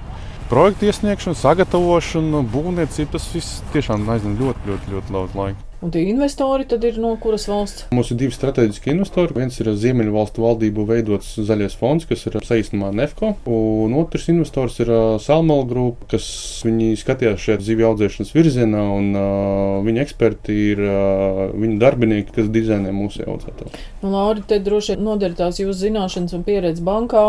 projektu 0.51 0.87
iesniegšanu, 0.87 1.39
sagatavošanu, 1.43 2.45
būvniecību. 2.53 3.13
Tas 3.17 3.31
viss 3.35 3.63
tiešām 3.75 4.07
aizņem 4.15 4.39
ļoti, 4.39 4.71
ļoti, 4.71 4.95
ļoti 4.95 5.17
daudz 5.19 5.41
laika. 5.41 5.66
Un 5.77 5.91
tie 5.93 6.07
investori 6.09 6.65
tad 6.65 6.81
ir 6.87 6.95
no 6.97 7.11
kuras 7.21 7.43
valsts? 7.45 7.83
Mums 7.93 8.09
ir 8.09 8.17
divi 8.17 8.33
strateģiski 8.33 8.89
investori. 8.95 9.35
Viens 9.37 9.59
ir 9.61 9.69
Ziemeļvalstu 9.77 10.41
valdību 10.41 10.87
veidots 10.89 11.35
zaļais 11.37 11.75
fonds, 11.77 12.07
kas 12.09 12.25
ir 12.25 12.37
saistībā 12.41 12.89
ar 12.89 12.95
Nefko, 12.97 13.35
un 13.45 13.93
otrs 13.99 14.25
investors 14.33 14.79
ir 14.81 14.89
Salmala 15.21 15.67
grupa, 15.69 16.09
kas 16.15 16.25
viņi 16.65 16.97
skatījās 16.97 17.45
šajā 17.45 17.59
zivju 17.69 17.91
audzēšanas 17.91 18.33
virzienā, 18.33 18.83
un 18.97 19.13
uh, 19.13 19.77
viņa 19.85 20.01
eksperti 20.07 20.57
ir 20.73 20.81
uh, 20.81 21.43
viņa 21.53 21.77
darbinieki, 21.85 22.33
kas 22.39 22.49
dizainē 22.57 22.95
mūsu 22.97 23.27
audzētāju. 23.29 23.77
Nu, 24.01 24.15
Lauri, 24.15 24.47
te 24.49 24.57
droši 24.63 24.95
vien 24.95 25.05
noder 25.11 25.37
tās 25.37 25.61
jūsu 25.61 25.77
zināšanas 25.83 26.33
un 26.33 26.47
pieredze 26.47 26.81
bankā. 26.81 27.27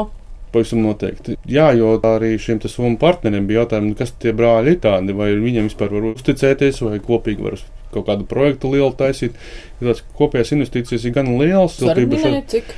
Pavisam 0.55 0.81
noteikti. 0.81 1.37
Jā, 1.45 1.69
jo 1.77 1.99
arī 2.09 2.39
šiem 2.41 2.65
somu 2.65 2.97
partneriem 2.97 3.45
bija 3.45 3.67
jautājumi, 3.67 3.93
nu, 3.93 3.99
kas 3.99 4.17
tie 4.17 4.33
brāļi 4.33 4.79
ir 4.79 4.87
tādi, 4.87 5.13
vai 5.13 5.35
viņiem 5.37 5.69
vispār 5.69 5.93
var 5.93 6.15
uzticēties, 6.15 6.81
vai 6.89 7.03
kopīgi 7.05 7.45
var 7.45 7.61
kaut 7.95 8.07
kādu 8.09 8.27
projektu 8.29 8.73
lielu 8.73 8.91
taisīt. 8.99 9.37
Tās 9.81 10.03
kopējās 10.19 10.55
investīcijas 10.57 11.05
ir 11.07 11.15
gan 11.15 11.31
lielas, 11.39 11.77
cik, 12.51 12.73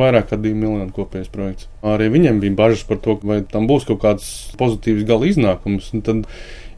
vairāk 0.00 0.32
kā 0.32 0.40
2 0.40 0.56
miljonu 0.56 0.90
kopējais 0.96 1.30
projekts. 1.32 1.68
Arī 1.86 2.10
viņiem 2.12 2.40
bija 2.42 2.58
bažas 2.64 2.82
par 2.88 2.98
to, 3.04 3.18
vai 3.22 3.40
tam 3.46 3.68
būs 3.70 3.86
kaut 3.88 4.02
kāds 4.02 4.26
pozitīvs 4.60 5.06
gala 5.08 5.30
iznākums. 5.30 5.92
Tad, 6.06 6.26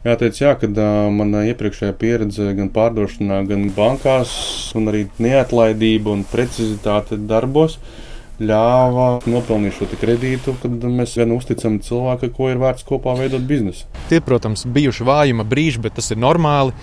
Jāteic, 0.03 0.35
jā, 0.35 0.49
ka 0.59 0.67
uh, 0.67 0.87
mana 1.15 1.45
iepriekšējā 1.47 1.93
pieredze 1.95 2.49
gan 2.57 2.67
pārdošanā, 2.75 3.37
gan 3.47 3.69
bankās, 3.71 4.33
un 4.75 4.91
arī 4.91 5.05
neatlaidība 5.23 6.11
un 6.11 6.25
precizitāte 6.27 7.15
darbos 7.23 7.77
ļāva 8.41 9.07
nopelnīt 9.29 9.75
šo 9.77 9.87
kredītu, 9.99 10.55
kad 10.61 10.85
mēs 10.89 11.15
gan 11.19 11.33
uzticam 11.35 11.77
cilvēku, 11.83 12.31
ko 12.33 12.49
ir 12.51 12.61
vērts 12.61 12.85
kopā 12.87 13.15
veidot 13.19 13.45
biznesu. 13.47 13.87
Tie, 14.09 14.19
protams, 14.23 14.65
bijuši 14.65 15.07
vājuma 15.07 15.45
brīži, 15.47 15.81
bet 15.83 15.97
tas 15.99 16.09
ir 16.13 16.21
normāli. 16.21 16.73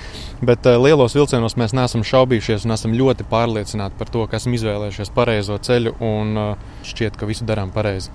Bet 0.41 0.67
uh, 0.69 0.79
lielos 0.81 1.17
vilcienos 1.19 1.59
mēs 1.61 1.75
neesam 1.77 2.07
šaubījušies 2.07 2.67
un 2.69 2.77
esam 2.77 2.97
ļoti 2.97 3.27
pārliecināti 3.31 3.99
par 3.99 4.13
to, 4.13 4.25
ka 4.31 4.41
esam 4.41 4.57
izvēlējušies 4.57 5.15
pareizo 5.17 5.59
ceļu 5.61 5.97
un 6.01 6.35
uh, 6.39 6.75
šķiet, 6.87 7.21
ka 7.21 7.29
visu 7.31 7.49
darām 7.49 7.75
pareizi. 7.75 8.13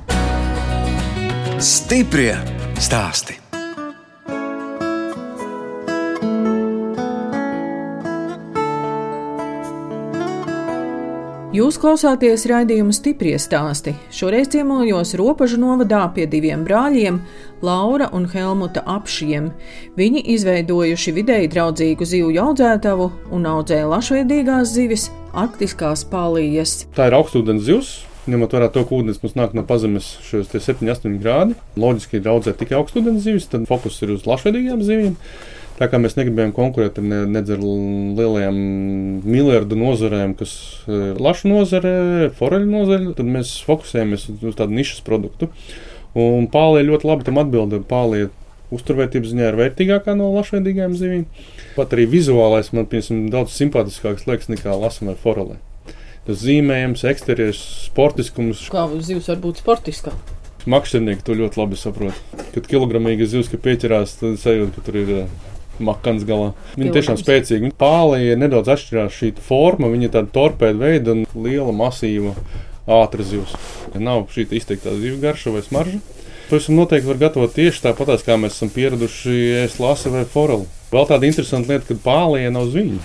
Stiprie 1.61 2.35
stāstī! 2.81 3.44
Jūs 11.55 11.77
klausāties 11.79 12.41
raidījuma 12.49 12.91
stipri 12.91 13.29
stāstī. 13.39 13.93
Šoreiz 14.11 14.49
ciemojos 14.51 15.13
Ropažu 15.15 15.55
novadā 15.61 16.01
pie 16.11 16.25
diviem 16.27 16.65
brāļiem, 16.67 17.21
Laura 17.63 18.09
un 18.17 18.25
Helmuta 18.27 18.81
apšiem. 18.91 19.47
Viņi 19.95 20.25
izveidojuši 20.33 21.13
vidēji 21.15 21.51
draudzīgu 21.53 22.07
zivju 22.11 22.43
audzētavu 22.43 23.07
un 23.37 23.47
audzē 23.53 23.85
lašveidīgās 23.87 24.73
zivis, 24.73 25.07
arktiskās 25.31 26.03
palījas. 26.11 26.81
Tā 26.97 27.07
ir 27.07 27.15
augstūdens 27.21 27.63
zivs. 27.69 27.95
Ņemot 28.25 28.57
vērā 28.57 28.71
to, 28.73 28.83
ka 28.83 28.97
ūdens 28.97 29.21
mums 29.23 29.37
nāk 29.37 29.55
no 29.55 29.63
pazemes 29.69 30.15
šos 30.25 30.49
7, 30.51 30.81
8 30.91 31.19
grādi, 31.21 31.55
loģiski 31.79 32.19
ir 32.19 32.31
audzēt 32.33 32.57
tikai 32.59 32.81
augstūdens 32.81 33.21
zivis, 33.23 33.47
tad 33.51 33.69
fokus 33.69 34.01
ir 34.01 34.17
uz 34.17 34.25
lašveidīgām 34.27 34.81
zivīm. 34.83 35.15
Tā 35.75 35.89
kā 35.91 35.99
mēs 35.99 36.13
negribējām 36.15 36.53
konkurēt 36.55 37.01
ar 37.01 37.03
ne, 37.03 37.17
nedz 37.27 37.51
ar 37.51 37.59
lielajām 37.59 38.55
miljardu 39.27 39.75
nozarēm, 39.75 40.37
kas 40.39 40.53
ir 40.87 41.19
lašu 41.19 41.49
nozare, 41.51 42.29
foreļu 42.37 42.69
nozare, 42.69 43.11
tad 43.17 43.27
mēs 43.27 43.57
fokusējamies 43.67 44.29
uz 44.37 44.55
tādu 44.55 44.77
nišas 44.77 45.03
produktu. 45.03 45.49
Un 46.15 46.47
pālē 46.47 46.85
ļoti 46.87 47.09
labi 47.09 47.27
tam 47.27 47.41
atbildēja. 47.41 47.83
Pālē 47.89 48.21
uzturvērtības 48.75 49.33
ziņā 49.33 49.49
ir 49.51 49.57
vērtīgākā 49.59 50.15
no 50.15 50.29
lašveidīgām 50.37 50.95
zivīm. 50.95 51.25
Pat 51.75 51.91
arī 51.95 52.05
vizuālais 52.13 52.71
man 52.71 52.87
piemēram, 52.91 53.25
daudz 53.33 53.57
simpātiskāks 53.59 54.29
liekas 54.29 54.47
nekā 54.53 54.77
lasam 54.79 55.11
vai 55.11 55.17
forelē. 55.19 55.57
Tas 56.25 56.39
zīmējums, 56.41 57.03
eksterjeras, 57.11 57.59
sportiskums. 57.89 58.63
Kā 58.73 58.87
zivs 58.95 59.27
var 59.29 59.43
būt 59.43 59.59
sportiskā? 59.61 60.15
Makšķernieki 60.71 61.27
to 61.27 61.35
ļoti 61.37 61.59
labi 61.59 61.77
saprot. 61.77 62.39
Kad 62.55 62.71
kilogramīga 62.71 63.27
zivs 63.29 63.51
pieķerās, 63.51 64.15
tad 64.23 64.39
sajūta, 64.41 64.71
ka 64.79 64.85
tur 64.87 64.97
ir 65.03 65.11
makans 65.79 66.25
galā. 66.27 66.53
Viņa 66.77 66.93
tiešām 66.95 67.19
spēcīga. 67.19 67.71
Pālija 67.79 68.37
nedaudz 68.39 68.71
atšķirās 68.75 69.15
šī 69.19 69.31
forma, 69.45 69.91
viņa 69.91 70.09
ir 70.09 70.13
tāda 70.15 70.31
torpēda 70.35 70.79
veida 70.81 71.15
un 71.15 71.25
liela, 71.33 71.73
masīva, 71.75 72.35
ātra 72.85 73.25
zivs. 73.25 73.55
Nav 73.95 74.27
šī 74.33 74.47
izteiktā 74.59 74.93
zivs 74.99 75.21
garša 75.23 75.55
vai 75.55 75.65
smarža. 75.65 75.99
Pavisam 76.45 76.77
noteikti 76.77 77.09
var 77.09 77.17
gatavot 77.23 77.55
tieši 77.57 77.87
tāpat, 77.87 78.21
kā 78.21 78.37
mēs 78.37 78.59
esam 78.59 78.69
pieraduši 78.69 79.35
ēst 79.63 79.81
lasi 79.81 80.13
vai 80.13 80.27
foreli. 80.29 80.67
Vēl 80.93 81.07
tāda 81.09 81.25
interesanta 81.25 81.73
lieta, 81.73 81.89
ka 81.89 81.97
pālija 82.05 82.53
nav 82.53 82.69
zviņa. 82.69 83.01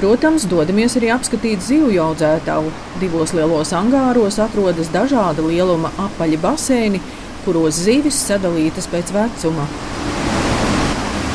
Protams, 0.00 0.46
dodamies 0.48 0.96
arī 0.96 1.12
apskatīt 1.14 1.62
zivju 1.62 2.00
audzētāju. 2.02 2.72
Divos 3.02 3.34
lielos 3.36 3.70
angāros 3.76 4.40
atrodas 4.42 4.88
dažāda 4.94 5.44
lieluma 5.44 5.92
apaļi 6.08 6.40
baseini, 6.40 7.02
kuros 7.44 7.78
zivis 7.84 8.18
sadalītas 8.26 8.88
pēc 8.90 9.12
vecuma. 9.14 9.68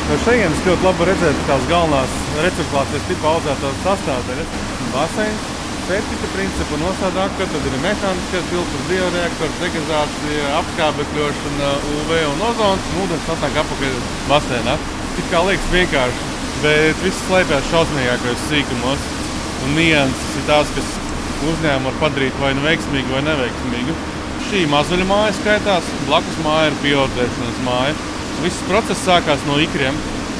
No 0.06 0.16
šejienes 0.22 0.60
ļoti 0.62 0.86
labi 0.86 1.06
redzēt 1.08 1.38
tās 1.48 1.64
galvenās 1.66 2.12
reciklācijas 2.38 3.06
tipa 3.08 3.30
audzētās 3.32 3.80
sastāvdaļas. 3.82 4.52
Baseins, 4.92 5.48
septika 5.88 6.30
principu 6.30 6.78
nosādāka, 6.78 7.48
tad 7.50 7.66
ir 7.66 7.74
mehāniskais 7.82 8.46
filtrs, 8.52 8.84
bioreaktors, 8.86 9.58
degazācija, 9.64 10.46
apskābekļošana, 10.60 11.72
UV 11.96 12.14
un 12.28 12.46
ozons, 12.52 12.88
un 12.92 13.02
ūdens 13.02 13.28
atnāk 13.34 13.60
apakaļ 13.64 14.00
basēnā. 14.30 14.78
Tik 15.18 15.30
kā 15.34 15.42
liekas 15.48 15.74
vienkārši, 15.74 16.32
bet 16.62 17.02
viss 17.02 17.26
slēpjas 17.26 17.70
šausmīgākajos 17.74 18.48
sīkumos. 18.52 19.12
Un 19.66 19.78
nianses 19.80 20.34
ir 20.38 20.50
tās, 20.52 20.70
kas 20.76 20.98
uzņēmumu 21.50 21.90
var 21.90 22.02
padarīt 22.04 22.44
vai 22.44 22.54
nu 22.54 22.62
veiksmīgu 22.68 23.18
vai 23.18 23.26
neveiksmīgu. 23.26 24.02
Šī 24.46 24.68
mazuļa 24.70 25.10
māja 25.10 25.34
skaitās, 25.40 25.96
blakus 26.06 26.44
māja 26.46 26.70
ir 26.70 26.84
biodzēšanas 26.86 27.64
māja. 27.66 28.04
Viss 28.44 28.66
process 28.68 29.04
sākās 29.06 29.44
no 29.48 29.56
ikriem. 29.62 29.96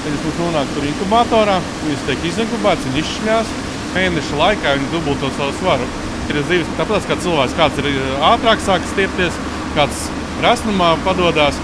Viņas 0.07 0.25
mums 0.27 0.37
nonāk 0.39 0.69
tur 0.75 0.85
inkubatorā, 0.87 1.57
viņas 1.83 2.05
tiek 2.07 2.27
izinkubētas, 2.29 2.85
viņas 2.93 3.09
izšļās. 3.11 3.55
Mēneša 3.97 4.39
laikā 4.39 4.75
viņi 4.77 4.93
dubulto 4.93 5.31
savu 5.39 5.55
svaru. 5.59 5.87
Ir 6.31 6.43
zivis 6.51 6.71
tāpat 6.79 7.07
kā 7.09 7.17
cilvēks, 7.23 7.57
kāds 7.59 7.81
ir 7.81 7.89
ātrāk 8.29 8.63
sācis 8.63 8.93
stiepties, 8.93 9.39
kāds 9.77 10.07
rasnumā 10.45 10.93
padodas. 11.07 11.59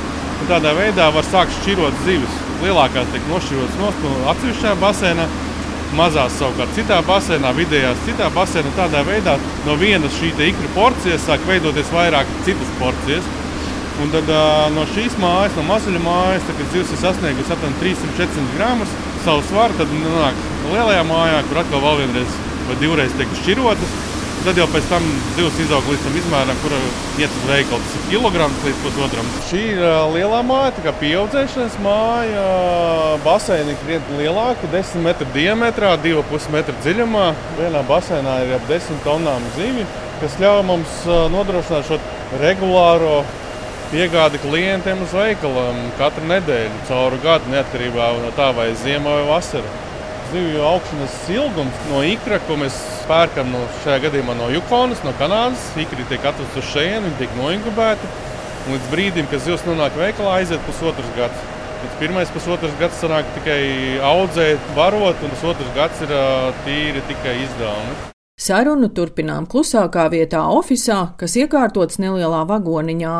Tādā 0.49 0.73
veidā 0.75 1.07
var 1.15 1.27
sākt 1.29 1.55
šķirot 1.61 2.01
zivis. 2.07 2.41
Lielākās 2.63 3.11
tiek 3.13 3.29
nošķirotas 3.31 3.79
no 3.79 4.15
atsevišķā 4.33 4.73
basēnā, 4.81 5.27
mazās 5.99 6.35
savukārt 6.39 6.75
citā 6.79 6.99
basēnā, 7.07 7.53
vidējās 7.59 8.03
citā 8.09 8.31
basēnā. 8.35 8.73
Tādā 8.79 9.05
veidā 9.07 9.37
no 9.67 9.77
vienas 9.79 10.19
šī 10.19 10.33
ikra 10.49 10.73
porcijas 10.75 11.27
sāk 11.29 11.47
veidoties 11.47 11.95
vairāk 11.95 12.31
citas 12.47 12.75
porcijas. 12.81 13.31
Un 14.01 14.09
tad 14.15 14.31
no 14.73 14.87
šīs 14.95 15.19
mājas, 15.21 15.53
no 15.59 15.67
mazuļa 15.69 16.01
mājas, 16.03 16.47
tad, 16.49 16.57
kad 16.59 16.73
zivs 16.73 16.95
ir 16.95 17.03
sasniegusi 17.03 17.53
apmēram 17.53 17.77
300-400 17.83 18.55
gramus 18.57 18.95
savu 19.27 19.45
svaru, 19.51 19.77
tad 19.79 19.93
nonāk 19.93 20.41
lielajā 20.73 21.05
mājā, 21.07 21.43
kur 21.51 21.61
atkal 21.61 21.85
vēl 21.85 22.01
vienreiz 22.01 22.41
vai 22.69 22.79
divreiz 22.81 23.15
tiek 23.19 23.37
šķirotas. 23.43 24.01
Tad 24.43 24.57
jau 24.59 24.65
pēc 24.73 24.89
tam 24.91 25.05
zivs 25.37 25.59
izaug 25.63 25.87
līdz 25.87 26.01
tam 26.03 26.17
izmēram, 26.19 26.57
kur 26.65 26.73
iet 27.21 27.31
uz 27.31 27.45
veikalu. 27.47 27.79
Tas 27.85 27.93
ir 27.95 28.09
kilograms 28.09 28.65
līdz 28.67 28.81
pusotram. 28.83 29.29
Šī 29.47 29.61
ir 29.77 29.83
lielā 30.17 30.41
māja, 30.49 30.73
tā 30.75 30.83
kā 30.89 30.95
pieaudzēšanas 30.99 31.77
māja. 31.85 32.47
Baseini 33.23 33.71
ir 33.77 33.79
krietni 33.85 34.19
lielāka, 34.25 34.71
10 34.73 35.05
metru 35.05 35.29
diametrā, 35.37 35.93
2,5 36.03 36.51
metru 36.57 36.75
dziļumā. 36.83 37.29
Vienā 37.61 37.85
baseinā 37.87 38.41
ir 38.49 38.57
ap 38.57 38.67
10 38.73 39.05
tonnām 39.07 39.47
zivju, 39.55 39.87
kas 40.25 40.35
ļauj 40.43 40.67
mums 40.73 40.99
nodrošināt 41.37 41.87
šo 41.93 42.01
regulāro 42.43 43.21
piegādi 43.93 44.41
klientiem 44.41 45.03
uz 45.05 45.13
veikalam 45.13 45.79
katru 45.99 46.25
nedēļu, 46.31 46.83
cauri 46.89 47.19
gadu, 47.23 47.51
neatkarībā 47.53 48.09
no 48.23 48.31
tā, 48.37 48.49
vai 48.57 48.71
ziemā 48.81 49.19
vai 49.19 49.25
vasarā. 49.29 49.81
Zivju 50.33 50.63
augšanas 50.65 51.17
ilgums 51.35 51.81
no 51.91 52.01
ikra, 52.09 52.39
ko 52.49 52.57
mēs 52.63 52.79
pērkam 53.05 53.51
no, 53.53 53.61
šajā 53.83 54.07
gadījumā 54.07 54.37
no 54.39 54.49
Jukonas, 54.55 55.03
no 55.05 55.13
Kanādas, 55.21 55.67
ikri 55.77 56.07
tiek 56.09 56.25
atvesti 56.31 56.63
uz 56.63 56.71
šejienes, 56.71 57.11
viņi 57.11 57.19
tiek 57.21 57.35
noinkubēti. 57.37 58.13
Līdz 58.71 58.89
brīdim, 58.95 59.29
kad 59.29 59.43
zivs 59.45 59.67
nonāk 59.67 59.99
veikalā, 59.99 60.39
aiziet 60.39 60.63
pusotrs 60.69 61.11
gads. 61.19 61.51
Pēc 61.83 61.99
pirmais 62.01 62.33
pusotrs 62.33 62.79
gads 62.81 63.03
sanāk 63.03 63.29
tikai 63.37 63.59
audzēt, 64.13 64.73
barot, 64.79 65.21
un 65.21 65.35
pusotrs 65.35 65.77
gads 65.77 66.01
ir 66.07 66.17
tīri 66.65 67.05
tikai 67.11 67.37
izdevumi. 67.43 68.12
Sarunu 68.43 68.89
turpinām 68.91 69.45
klusākā 69.47 70.09
vietā, 70.11 70.41
oficiālā, 70.51 71.13
kas 71.21 71.37
iekārtots 71.39 72.01
nelielā 72.03 72.41
vagoniņā. 72.49 73.13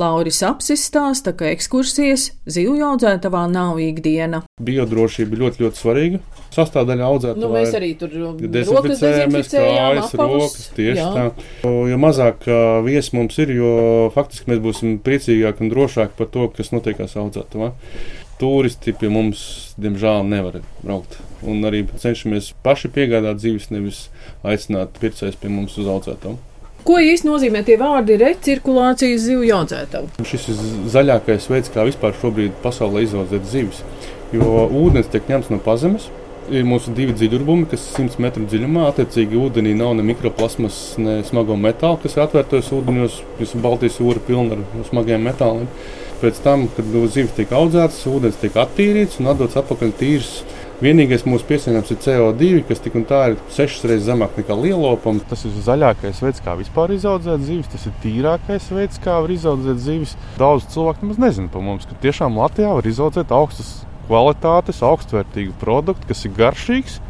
Lauris 0.00 0.40
apsis 0.44 0.82
stāsta, 0.88 1.32
ka 1.36 1.48
ekskursijas 1.48 2.26
zivju 2.48 2.84
audzētavā 2.90 3.46
nav 3.52 3.80
ikdiena. 3.80 4.42
Biodrošība 4.60 5.40
ļoti, 5.40 5.64
ļoti 5.64 5.80
svarīga. 5.80 6.20
Sastāvdaļa 6.52 7.08
audzētavā. 7.08 7.40
Nu, 7.40 7.50
mēs 7.54 7.74
arī 7.78 7.90
tur 8.00 8.12
dezinficējamies, 8.42 9.50
kājas, 9.54 10.14
rokas, 10.18 10.68
tieši 10.76 10.98
jā. 10.98 11.10
tā. 11.16 11.72
Jo 11.92 12.00
mazāk 12.02 12.48
viesi 12.84 13.16
mums 13.16 13.40
ir, 13.40 13.54
jo 13.56 13.74
faktiski 14.12 14.52
mēs 14.52 14.64
būsim 14.64 14.98
priecīgāki 15.04 15.64
un 15.64 15.72
drošāki 15.72 16.18
par 16.20 16.32
to, 16.34 16.48
kas 16.56 16.72
notiekās 16.74 17.16
audzētavā 17.20 17.72
turisti 18.40 18.94
pie 18.96 19.10
mums, 19.12 19.42
diemžēl, 19.80 20.24
nevar 20.28 20.60
braukt. 20.82 21.18
Un 21.46 21.64
arī 21.68 21.84
cenšamies 22.02 22.52
paši 22.64 22.90
piegādāt 22.92 23.40
dzīves, 23.40 23.70
nevis 23.72 24.06
aicināt 24.44 24.96
pircējus 25.00 25.38
pie 25.40 25.52
mums 25.52 25.76
uz 25.80 25.88
audzētāju. 25.88 26.38
Ko 26.84 26.96
īsti 26.96 27.28
nozīmē 27.28 27.60
tie 27.64 27.76
vārdi 27.80 28.16
recirkulācijas 28.20 29.26
zivju 29.26 29.52
audzētavu? 29.58 30.24
Šis 30.24 30.46
ir 30.48 30.62
zaļākais 30.94 31.50
veids, 31.52 31.72
kā 31.72 31.84
vispār 31.84 32.16
šobrīd 32.16 32.56
pasaulē 32.64 33.04
izaudzēt 33.04 33.44
zivis. 33.50 33.82
Jo 34.32 34.64
ūdens 34.80 35.10
tiek 35.12 35.28
ņemts 35.28 35.52
no 35.52 35.58
pazemes, 35.60 36.08
ir 36.50 36.66
mūsu 36.66 36.94
divi 36.96 37.14
dziļurbumi, 37.16 37.68
kas 37.70 37.84
ir 37.90 38.08
100 38.08 38.22
metru 38.24 38.46
dziļumā. 38.48 38.86
Attiecīgi, 38.90 39.38
ūdenī 39.38 39.74
nav 39.78 39.94
ne 39.98 40.04
mikroplasmas, 40.06 40.78
ne 41.02 41.20
smago 41.26 41.56
metālu, 41.60 42.00
kas 42.02 42.16
ir 42.16 42.24
atvērtos 42.24 42.72
ūdeņos. 42.76 43.18
Visa 43.40 43.60
Baltijas 43.62 44.00
jūra 44.00 44.22
pilna 44.26 44.58
ar 44.58 44.88
smagiem 44.88 45.26
metāliem. 45.28 45.68
Pēc 46.20 46.40
tam, 46.44 46.66
kad 46.76 46.88
zivs 47.14 47.32
tiek 47.32 47.52
audzētas, 47.56 48.02
ūdens 48.10 48.40
tiek 48.40 48.56
attīrīts 48.60 49.20
un 49.22 49.30
atdots 49.32 49.56
atpakaļ 49.56 49.92
tīrs. 49.96 50.32
Vienīgais 50.80 51.26
mūsu 51.28 51.44
piesārņojums 51.48 51.92
ir 51.92 51.98
CO2, 52.04 52.50
kas 52.68 52.80
tik 52.80 52.94
un 52.96 53.04
tā 53.08 53.20
ir 53.30 53.38
sešas 53.52 53.84
reizes 53.88 54.06
zemāk 54.06 54.36
nekā 54.40 54.56
lielopam. 54.56 55.18
Tas 55.28 55.44
ir 55.44 55.52
zaļākais 55.64 56.22
veids, 56.24 56.40
kā 56.44 56.54
vispār 56.56 56.94
izaudzēt 56.94 57.44
zivis. 57.44 57.68
Tas 57.72 57.84
ir 57.88 57.96
tīrākais 58.04 58.68
veids, 58.72 59.00
kā 59.04 59.18
var 59.20 59.32
izaudzēt 59.32 59.80
zivis. 59.84 60.16
Daudz 60.40 60.68
cilvēku 60.72 61.04
nemaz 61.04 61.20
nezina 61.20 61.52
par 61.52 61.64
mums, 61.64 61.84
ka 61.88 62.00
tiešām 62.04 62.40
Latvijā 62.40 62.72
var 62.76 62.88
izaudzēt 62.88 63.32
augstas 63.36 63.74
kvalitātes, 64.08 64.80
augstvērtīgu 64.84 65.56
produktu, 65.60 66.08
kas 66.08 66.24
ir 66.24 66.36
garšīgs 66.36 67.00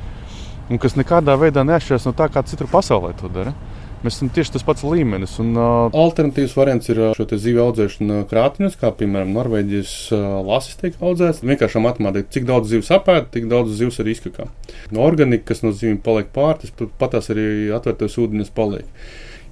un 0.70 0.78
kas 0.82 0.98
nekādā 0.98 1.34
veidā 1.38 1.62
neatšķiras 1.66 2.06
no 2.06 2.14
tā, 2.14 2.26
kā 2.30 2.42
citur 2.46 2.70
pasaulē 2.70 3.14
to 3.18 3.30
dara. 3.32 3.54
Mēs 4.00 4.16
esam 4.16 4.30
tieši 4.32 4.54
tas 4.54 4.62
pats 4.64 4.84
līmenis. 4.86 5.34
Un, 5.42 5.50
uh, 5.60 5.90
Alternatīvs 5.92 6.54
variants 6.56 6.88
ir 6.88 7.02
šo 7.18 7.26
zivju 7.28 7.66
audzēšana 7.66 8.22
krātiņos, 8.30 8.78
kā 8.80 8.88
piemēram 8.96 9.34
Norvēģijas 9.36 9.92
uh, 10.16 10.22
lasis 10.46 10.78
tiek 10.80 10.96
audzēts. 11.04 11.42
Vienkārši 11.44 11.82
matemātikā, 11.84 12.32
cik 12.32 12.46
daudz 12.48 12.72
zivs 12.72 12.88
apēd, 12.96 13.28
tik 13.34 13.50
daudz 13.50 13.76
zivs 13.76 14.00
arī 14.00 14.16
izkakā. 14.16 14.48
No 14.96 15.04
organika, 15.04 15.50
kas 15.52 15.60
no 15.66 15.74
zivīm 15.76 16.00
paliek 16.00 16.32
pār, 16.32 16.56
tas 16.62 16.72
pat 16.72 17.12
tās 17.12 17.28
arī 17.34 17.44
atvērtos 17.76 18.16
ūdeņos 18.24 18.54
paliek. 18.56 18.88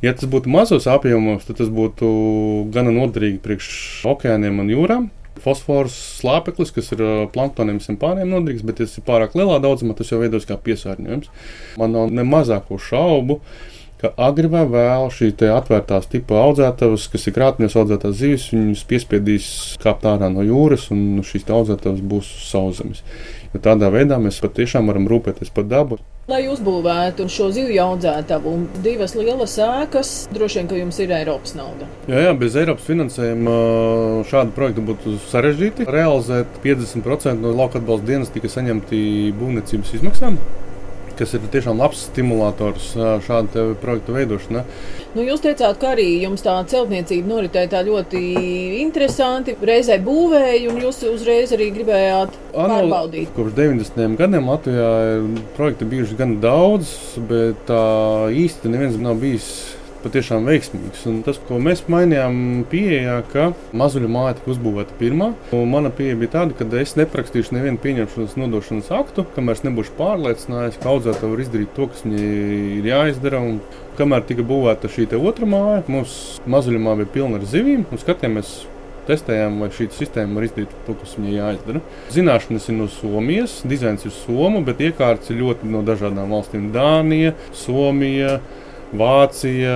Ja 0.00 0.16
tas 0.16 0.30
būtu 0.32 0.48
mazos 0.54 0.88
apjomos, 0.88 1.44
tad 1.44 1.60
tas 1.60 1.68
būtu 1.74 2.08
gana 2.72 2.94
noderīgi 2.94 3.42
priekš 3.44 3.70
okeāniem 4.08 4.64
un 4.64 4.72
jūrām. 4.72 5.08
Fosfors 5.44 5.94
slāpeklis, 6.18 6.72
kas 6.74 6.88
ir 6.96 7.02
planktoniem, 7.34 7.82
simpāniem 7.84 8.30
noderīgs, 8.32 8.64
bet 8.66 8.80
tas 8.80 8.96
ir 8.96 9.04
pārāk 9.06 9.36
lielā 9.38 9.60
daudzumā, 9.62 9.94
tas 9.98 10.08
jau 10.10 10.22
veidojas 10.22 10.48
kā 10.48 10.56
piesārņojums. 10.56 11.28
Man 11.78 11.94
nav 11.94 12.14
ne 12.14 12.24
mazāko 12.26 12.78
šaubu, 12.82 13.42
ka 13.98 14.12
agri 14.28 14.50
vai 14.50 14.64
vēl 14.70 15.08
šī 15.14 15.32
atvērtās 15.50 16.06
tipa 16.12 16.38
audzētavas, 16.44 17.08
kas 17.12 17.26
ir 17.26 17.34
krāpņos 17.38 17.78
audzētās 17.80 18.20
zivis, 18.20 18.50
viņus 18.54 18.84
piespiedīs 18.90 19.48
kāpt 19.82 20.06
ārā 20.08 20.30
no 20.32 20.44
jūras, 20.46 20.88
un 20.94 21.24
šīs 21.26 21.48
audzētavas 21.50 22.04
būs 22.12 22.30
uz 22.38 22.46
sauszemes. 22.52 23.02
Jo 23.54 23.62
tādā 23.64 23.88
veidā 23.90 24.20
mēs 24.20 24.38
patiešām 24.44 24.90
varam 24.90 25.08
rūpēties 25.08 25.50
par 25.56 25.66
dabu. 25.66 25.98
Lai 26.28 26.42
uzbūvētu 26.44 27.24
šo 27.32 27.46
zivju 27.56 27.80
audzētavu, 27.80 28.52
divas 28.84 29.14
lielas 29.16 29.54
ēkas, 29.64 30.10
droši 30.36 30.60
vien, 30.60 30.68
ka 30.68 30.76
jums 30.76 30.98
ir 31.00 31.14
Eiropas 31.16 31.56
nauda. 31.56 31.88
Jā, 32.04 32.26
jā 32.26 32.34
bez 32.36 32.58
Eiropas 32.60 32.84
finansējuma 32.84 33.56
šādu 34.28 34.52
projektu 34.52 34.84
būtu 34.90 35.16
sarežģīti 35.32 35.88
realizēt. 35.88 36.60
50% 36.60 37.40
no 37.40 37.56
lauka 37.56 37.80
atbalsta 37.80 38.12
dienas 38.12 38.34
tika 38.34 38.52
saņemti 38.52 39.00
būvniecības 39.40 39.96
izmaksām 40.02 40.36
kas 41.18 41.34
ir 41.36 41.46
tiešām 41.52 41.80
labs 41.82 42.06
stimulators 42.08 42.92
šāda 43.26 43.72
projekta 43.82 44.14
veidošanai. 44.16 44.64
Nu, 45.16 45.24
jūs 45.24 45.42
teicāt, 45.44 45.78
ka 45.80 45.92
arī 45.94 46.06
jums 46.22 46.44
tā 46.44 46.54
celtniecība 46.70 47.32
noritēja 47.32 47.72
tā 47.72 47.82
ļoti 47.86 48.20
interesanti. 48.82 49.56
Reizē 49.58 49.98
būvēja, 50.04 50.68
un 50.72 50.82
jūs 50.84 51.00
uzreiz 51.10 51.54
arī 51.56 51.70
gribējāt 51.74 52.36
pārbaudīt. 52.54 53.32
Kopš 53.36 53.56
90. 53.56 54.18
gadiem 54.20 54.52
Latvijā 54.52 54.92
projekti 55.56 55.88
bijuši 55.88 56.20
gan 56.20 56.38
daudz, 56.44 56.92
bet 57.30 57.66
tā 57.70 57.82
īsti 58.32 58.72
neviens 58.74 59.00
nav 59.02 59.18
bijis 59.22 59.50
patiešām 60.02 60.46
veiksmīgs. 60.48 61.04
Un 61.10 61.20
tas, 61.26 61.40
ko 61.48 61.58
mēs 61.62 61.84
mainījām 61.90 62.38
pieejā, 62.70 63.18
ka 63.32 63.50
mazuļu 63.76 64.10
māja 64.12 64.36
tika 64.38 64.52
uzbūvēta 64.54 64.96
pirmā. 65.00 65.32
Mana 65.74 65.92
pieeja 65.94 66.18
bija 66.20 66.34
tāda, 66.36 66.56
ka 66.58 66.68
es 66.80 66.96
neprakstīšu 66.98 67.56
nevienu 67.56 67.82
pieņemšanas 67.82 68.38
nodošanas 68.40 68.92
aktu, 69.00 69.26
kamēr 69.36 69.58
es 69.58 69.66
nebūšu 69.66 69.94
pārliecinājies, 69.98 70.80
ka 70.82 70.94
audzētāji 70.94 71.34
var 71.34 71.44
izdarīt 71.44 71.76
to, 71.76 71.90
kas 71.92 72.06
viņai 72.06 72.32
ir 72.78 72.90
jāizdara. 72.92 73.44
Un 73.44 73.60
kamēr 73.98 74.26
tika 74.28 74.46
būvēta 74.46 74.90
šī 74.92 75.08
otra 75.18 75.46
māja, 75.48 75.84
mums 75.90 76.40
mazuļu 76.46 76.82
māja 76.82 77.02
bija 77.02 77.14
pilna 77.18 77.40
ar 77.40 77.46
zivīm 77.48 77.86
un 77.90 78.02
skatījāmies 78.02 78.58
testējām, 79.08 79.58
vai 79.62 79.70
šī 79.74 79.88
sistēma 79.94 80.38
var 80.38 80.46
izdarīt 80.48 80.74
to, 80.86 80.94
kas 81.00 81.16
viņai 81.18 81.34
jāizdara. 81.36 81.82
Zināšanas 82.14 82.68
ir 82.68 82.78
no 82.78 82.88
Somijas, 82.92 83.58
dizains 83.68 84.04
ir 84.06 84.14
Somu, 84.14 84.62
bet 84.66 84.82
iekārts 84.84 85.32
ir 85.32 85.40
ļoti 85.42 85.70
no 85.72 85.82
dažādām 85.86 86.34
valstīm- 86.34 86.70
Dānija, 86.76 87.34
Somija. 87.56 88.38
Vācija, 88.96 89.74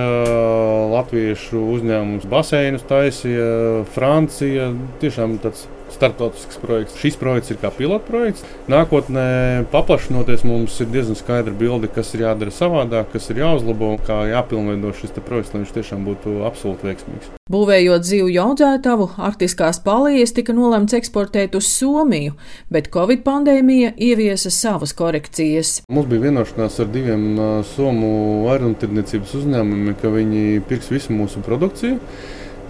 Latviešu 0.89 1.59
uzņēmums 1.75 2.25
baseinus 2.31 2.85
taisīja, 2.89 3.83
Francija. 3.93 4.71
Tiešām 5.03 5.37
tāds 5.43 5.67
starptautisks 5.93 6.59
projekts. 6.61 6.97
Šis 6.99 7.17
projekts 7.21 7.53
ir 7.53 7.59
kā 7.61 7.71
pilotprojekts. 7.73 8.43
Nākotnē, 8.71 9.65
paplašinoties, 9.73 10.45
mums 10.47 10.75
ir 10.83 10.89
diezgan 10.93 11.17
skaidra 11.19 11.53
bilde, 11.57 11.89
kas 11.91 12.13
ir 12.15 12.25
jādara 12.25 12.53
savādāk, 12.53 13.13
kas 13.13 13.29
ir 13.31 13.43
jāuzlabo, 13.43 13.93
kā 14.07 14.23
jāpilnveido 14.31 14.93
šis 14.97 15.15
projekts, 15.23 15.53
lai 15.53 15.63
viņš 15.63 15.73
tiešām 15.77 16.05
būtu 16.07 16.35
absolūti 16.47 16.89
veiksmīgs. 16.89 17.31
Būvējot 17.53 18.05
zivju 18.07 18.41
audzētavu, 18.43 19.09
arktiskās 19.29 19.81
palījas 19.83 20.31
tika 20.37 20.55
nolemts 20.55 20.95
eksportēt 20.95 21.57
uz 21.59 21.67
Somiju, 21.69 22.37
bet 22.71 22.87
Covid 22.93 23.25
pandēmija 23.25 23.93
ieviesa 23.97 24.51
savas 24.53 24.95
korekcijas. 24.97 25.81
Mums 25.91 26.07
bija 26.11 26.29
vienošanās 26.29 26.79
ar 26.79 26.87
diviem 26.93 27.25
somu 27.73 28.13
aerotirdzniecības 28.53 29.35
uzņēmumiem, 29.41 29.97
ka 29.99 30.13
viņi 30.13 30.63
pirks 30.69 30.89
visu 30.93 31.17
mūsu 31.17 31.43
produkciju. 31.45 31.99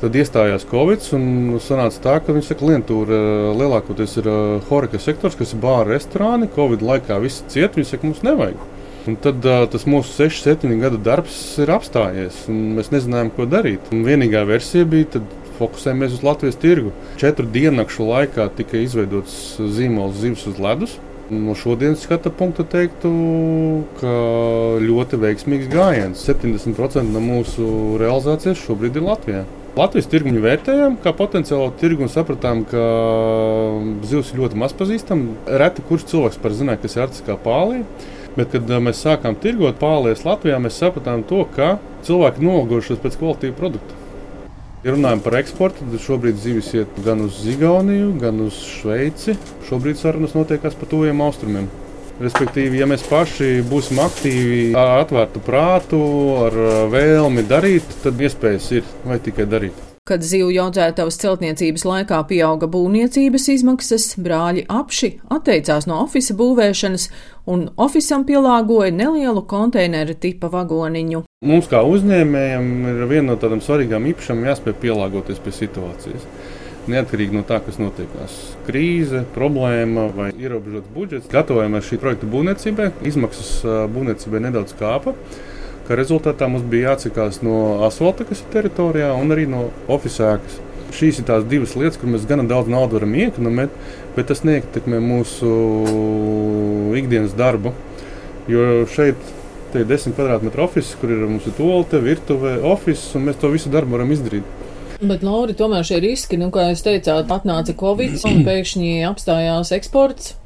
Tad 0.03 0.17
iestājās 0.19 0.65
Covid, 0.67 1.05
un 1.15 1.25
sanāca 1.63 2.01
tā, 2.03 2.13
ka 2.19 2.33
viņi 2.35 2.43
saka, 2.49 2.65
lientūra 2.67 3.17
lielākoties 3.55 4.17
ir 4.19 4.25
horeka 4.67 4.99
sektors, 4.99 5.37
kas 5.39 5.53
ir 5.55 5.61
bāra 5.63 5.93
restorāni. 5.93 6.49
Covid 6.51 6.83
laikā 6.83 7.21
viss 7.23 7.45
ciet, 7.47 7.77
viņi 7.79 7.87
saka, 7.87 8.09
mums 8.09 8.19
nevajag. 8.27 8.59
Un 9.07 9.15
tad 9.23 9.47
uh, 9.47 9.61
tas 9.71 9.87
mūsu 9.87 10.11
6, 10.25 10.41
7 10.43 10.75
gadu 10.81 10.99
darbs 10.99 11.37
ir 11.63 11.71
apstājies, 11.71 12.41
un 12.51 12.75
mēs 12.75 12.91
nezinājām, 12.91 13.31
ko 13.37 13.47
darīt. 13.47 13.87
Un 13.95 14.03
vienīgā 14.03 14.43
versija 14.51 14.83
bija, 14.91 15.07
tad 15.15 15.31
fokusējamies 15.61 16.19
uz 16.19 16.27
Latvijas 16.27 16.59
tirgu. 16.59 16.91
Četru 17.23 17.47
diennakšu 17.55 18.11
laikā 18.11 18.51
tika 18.59 18.83
izveidots 18.83 19.39
zīmols 19.79 20.19
zivs 20.19 20.45
uz 20.51 20.59
ledus. 20.67 20.99
No 21.31 21.55
šodienas 21.55 22.03
skata 22.03 22.27
punkta 22.27 22.67
teiktu, 22.67 23.15
ka 24.03 24.13
ļoti 24.83 25.23
veiksmīgs 25.23 25.71
gājiens. 25.71 26.27
70% 26.27 27.07
no 27.07 27.23
mūsu 27.23 27.67
realizācijas 28.03 28.67
šobrīd 28.67 28.99
ir 28.99 29.11
Latvijā. 29.13 29.49
Latvijas 29.73 30.05
tirgu 30.05 30.29
vērtējām 30.37 30.99
kā 31.01 31.15
potenciālo 31.17 31.71
tirgu 31.81 32.05
un 32.05 32.11
sapratām, 32.13 32.59
ka 32.69 32.81
zivs 34.05 34.29
ir 34.29 34.43
ļoti 34.43 34.59
maz 34.61 34.75
pazīstama. 34.77 35.33
Reti 35.49 35.81
kurš 35.87 36.05
cilvēks 36.11 36.37
par 36.43 36.53
zināja, 36.53 36.83
kas 36.83 36.93
ir 36.93 37.05
artiskā 37.07 37.39
pālī. 37.41 37.81
Bet, 38.37 38.53
kad 38.53 38.69
mēs 38.85 39.01
sākām 39.01 39.33
tirgot 39.41 39.81
pālies 39.81 40.21
Latvijā, 40.27 40.61
mēs 40.61 40.77
sapratām 40.77 41.25
to, 41.25 41.41
ka 41.57 41.79
cilvēki 42.05 42.45
nolgojušies 42.45 43.01
pēc 43.01 43.17
kvalitīva 43.17 43.57
produkta. 43.57 43.97
Ja 44.85 44.93
runājam 44.93 45.23
par 45.25 45.39
eksportu, 45.39 45.85
tad 45.89 46.05
šobrīd 46.05 46.37
zivis 46.43 46.73
iet 46.77 46.97
gan 47.05 47.25
uz 47.25 47.41
Igauniju, 47.49 48.11
gan 48.21 48.45
uz 48.45 48.59
Šveici. 48.77 49.39
Šobrīd 49.69 49.97
sarunas 49.97 50.37
notiekās 50.37 50.77
par 50.77 50.91
tuviem 50.91 51.25
austrumiem. 51.25 51.69
Respektīvi, 52.21 52.77
ja 52.77 52.85
mēs 52.85 53.01
paši 53.09 53.63
būsim 53.65 53.97
aktīvi, 54.03 54.59
ar 54.77 54.99
atvērtu 55.01 55.41
prātu, 55.41 56.01
ar 56.43 56.59
vēlmi 56.93 57.41
darīt, 57.49 57.87
tad 58.03 58.21
iespējas 58.21 58.69
ir 58.77 58.93
vai 59.07 59.17
tikai 59.23 59.47
darīt. 59.49 59.89
Kad 60.03 60.19
zivju 60.27 60.59
audzētavas 60.65 61.15
celtniecības 61.21 61.85
laikā 61.87 62.17
pieauga 62.27 62.67
būvniecības 62.67 63.45
izmaksas, 63.53 64.09
brāļi 64.19 64.65
apši 64.67 65.09
atteicās 65.31 65.87
no 65.87 66.01
oficiāla 66.03 66.39
būvēšanas 66.41 67.05
un 67.49 67.69
oficiālam 67.79 68.25
pielāgoja 68.27 68.91
nelielu 68.91 69.45
konteineru 69.47 70.17
tipa 70.19 70.51
vagoniņu. 70.51 71.23
Mums, 71.47 71.69
kā 71.71 71.81
uzņēmējiem, 71.87 72.67
ir 72.91 73.05
viena 73.07 73.29
no 73.31 73.39
tādām 73.39 73.63
svarīgām 73.63 74.11
īpašībām 74.11 74.43
jāspēj 74.51 74.75
pielāgoties 74.83 75.39
pie 75.43 75.55
situācijas 75.55 76.27
neatkarīgi 76.91 77.35
no 77.35 77.43
tā, 77.47 77.59
kas 77.63 77.79
notiekās. 77.81 78.35
Krīze, 78.67 79.23
problēma 79.35 80.07
vai 80.15 80.29
ierobežots 80.33 80.91
budžets. 80.95 81.31
Gatavojamies 81.31 81.87
šī 81.87 81.99
projekta 82.01 82.29
būvniecībai. 82.29 82.91
Izmaksas 83.09 83.55
būvniecībai 83.93 84.43
nedaudz 84.47 84.75
kāpa. 84.79 85.15
Kā 85.87 85.97
rezultātā 85.99 86.47
mums 86.47 86.63
bija 86.71 86.93
jāatsakās 86.93 87.41
no 87.43 87.83
asfalta, 87.87 88.23
kas 88.27 88.39
ir 88.43 88.51
teritorijā, 88.53 89.09
un 89.19 89.35
arī 89.35 89.49
no 89.51 89.65
oficiālas. 89.91 90.61
Šīs 90.93 91.19
ir 91.19 91.27
tās 91.27 91.45
divas 91.49 91.73
lietas, 91.75 91.97
kur 91.99 92.11
mēs 92.13 92.27
gana 92.29 92.45
daudz 92.47 92.69
naudas 92.69 92.99
varam 92.99 93.15
iekonomēt, 93.17 93.73
bet 94.15 94.29
tas 94.29 94.43
neietekmē 94.45 94.99
mūsu 95.03 95.49
ikdienas 96.99 97.33
darbu. 97.35 97.73
Jo 98.47 98.83
šeit 98.93 99.19
ir 99.73 99.87
10 99.89 100.15
kvadrātmetru 100.15 100.67
oficiāls, 100.67 100.97
kur 101.01 101.11
ir 101.11 101.23
ir 101.25 101.55
toalete, 101.57 102.01
virtuve, 102.03 102.57
oficiāls, 102.61 103.15
un 103.17 103.27
mēs 103.27 103.39
to 103.41 103.49
visu 103.51 103.73
darbu 103.73 103.97
varam 103.97 104.13
izdarīt. 104.13 104.62
Bet, 105.03 105.23
Lauri, 105.25 105.51
tomēr 105.57 105.83
šie 105.83 105.97
riski, 106.03 106.37
nu, 106.39 106.47
kā 106.53 106.69
jūs 106.69 106.83
teicāt, 106.85 107.31
atnāca 107.33 107.75
Covid 107.75 108.21
un 108.29 108.39
pēkšņi 108.47 109.01
apstājās 109.09 109.73
eksports. 109.75 110.37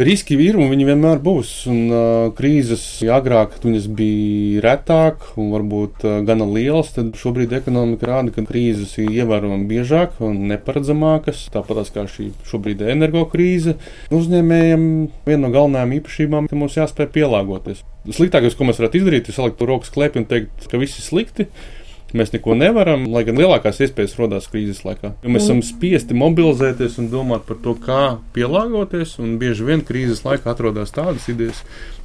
Riski 0.00 0.38
ir 0.40 0.56
un 0.56 0.70
viņi 0.72 0.86
vienmēr 0.88 1.18
būs. 1.20 1.48
Un, 1.68 1.80
uh, 1.92 2.30
krīzes 2.32 2.80
agrāk 3.12 3.58
viņas 3.60 3.90
bija 3.92 4.62
retāk 4.64 5.26
un 5.36 5.50
varbūt 5.52 6.06
uh, 6.08 6.14
gana 6.24 6.46
lielas. 6.48 6.94
Tad 6.96 7.12
šobrīd 7.20 7.52
ekonomika 7.58 8.08
rāda, 8.08 8.32
ka 8.32 8.44
krīzes 8.48 8.94
ir 9.02 9.12
ievērojami 9.20 9.68
biežāk 9.68 10.16
un 10.24 10.46
neparedzamākas. 10.48 11.44
Tāpat 11.52 11.92
kā 11.92 12.06
šī 12.08 12.30
šobrīd 12.48 12.80
ir 12.80 12.94
energokrīze. 12.94 13.76
Uzņēmējiem 14.16 14.88
viena 15.28 15.44
no 15.44 15.52
galvenajām 15.52 15.92
īpašībām 16.00 16.48
ir, 16.48 16.54
ka 16.54 16.62
mums 16.64 16.80
jāspēj 16.80 17.12
pielāgoties. 17.12 17.84
Sliktākais, 18.08 18.56
ko 18.56 18.64
mēs 18.68 18.80
varētu 18.80 19.02
izdarīt, 19.02 19.28
ir 19.28 19.36
salikt 19.36 19.60
rokas 19.68 19.92
klēpī 19.92 20.24
un 20.24 20.28
teikt, 20.32 20.70
ka 20.72 20.80
viss 20.80 20.98
ir 20.98 21.04
slikti. 21.04 21.50
Mēs 22.12 22.32
neko 22.34 22.56
nevaram, 22.58 23.06
lai 23.12 23.22
gan 23.24 23.38
lielākās 23.40 23.80
iespējas 23.84 24.18
radās 24.20 24.48
krīzes 24.52 24.82
laikā. 24.84 25.14
Jo 25.24 25.32
mēs 25.32 25.46
esam 25.46 25.62
spiesti 25.64 26.16
mobilizēties 26.18 26.98
un 27.00 27.08
domāt 27.12 27.46
par 27.48 27.60
to, 27.64 27.72
kā 27.86 28.02
pielāgoties. 28.36 29.14
Bieži 29.40 29.68
vien 29.68 29.84
krīzes 29.86 30.20
laikā 30.26 30.52
atrodas 30.52 30.92
tādas 30.92 31.28
idejas, 31.32 31.62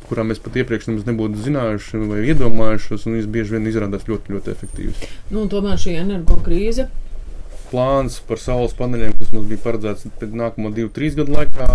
kurām 0.07 0.31
mēs 0.31 0.39
pat 0.43 0.55
iepriekš 0.61 0.87
nebūtu 0.93 1.43
zinājuši 1.47 2.03
vai 2.05 2.21
iedomājušies, 2.31 3.03
un 3.03 3.17
viņas 3.17 3.33
bieži 3.35 3.57
vien 3.57 3.67
izrādās 3.67 4.07
ļoti, 4.07 4.37
ļoti 4.37 4.53
efektīvas. 4.53 5.03
Nu, 5.33 5.43
tomēr 5.51 5.81
šī 5.81 5.97
energo 6.05 6.39
krīze 6.45 6.87
plāns 7.67 8.21
par 8.23 8.39
saules 8.39 8.75
paneļiem, 8.77 9.17
kas 9.19 9.33
mums 9.35 9.49
bija 9.49 9.59
paredzēts 9.65 10.07
pēc 10.21 10.35
nākamo 10.39 10.71
divu, 10.75 10.93
trīs 10.95 11.17
gadu 11.19 11.35
laikā, 11.35 11.67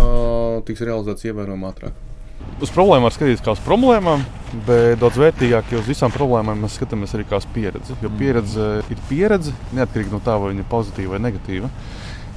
tiks 0.68 0.84
realizēts 0.88 1.28
ievērojami 1.28 1.68
ātrāk. 1.68 2.11
Uz 2.60 2.72
problēmām 2.74 3.08
var 3.08 3.14
skatīties 3.14 3.42
kā 3.44 3.54
uz 3.56 3.62
problēmām, 3.64 4.24
bet 4.66 5.00
daudz 5.00 5.18
vērtīgāk, 5.22 5.72
jo 5.72 5.80
uz 5.82 5.88
visām 5.88 6.12
problēmām 6.14 6.64
mēs 6.64 6.76
skatāmies 6.78 7.14
arī 7.16 7.26
kā 7.28 7.40
uz 7.40 7.48
pieredzi. 7.54 7.96
Jo 8.04 8.10
pieredze 8.18 8.68
ir 8.92 9.02
pieredze, 9.08 9.54
neatkarīgi 9.76 10.12
no 10.12 10.20
tā, 10.24 10.36
vai 10.40 10.52
viņa 10.52 10.64
ir 10.64 10.70
pozitīva 10.72 11.16
vai 11.16 11.22
negatīva. 11.24 11.70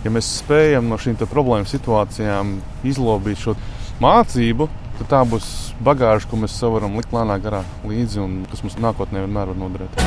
Ja 0.06 0.13
mēs 0.13 0.30
spējam 0.39 0.89
no 0.91 0.99
šīm 1.01 1.17
problēmu 1.25 1.67
situācijām 1.69 2.58
izlobīt 2.86 3.41
šo 3.41 3.56
mācību, 4.04 4.69
tad 4.99 5.12
tā 5.12 5.21
būs 5.28 5.51
bagāža, 5.84 6.30
ko 6.30 6.39
mēs 6.39 6.58
varam 6.62 6.97
likt 6.99 7.15
lēnā 7.15 7.39
garā 7.43 7.63
līdzi 7.88 8.21
un 8.23 8.41
kas 8.51 8.63
mums 8.63 8.80
nākotnē 8.80 9.25
vienmēr 9.25 9.54
var 9.54 9.63
noderēt. 9.65 10.04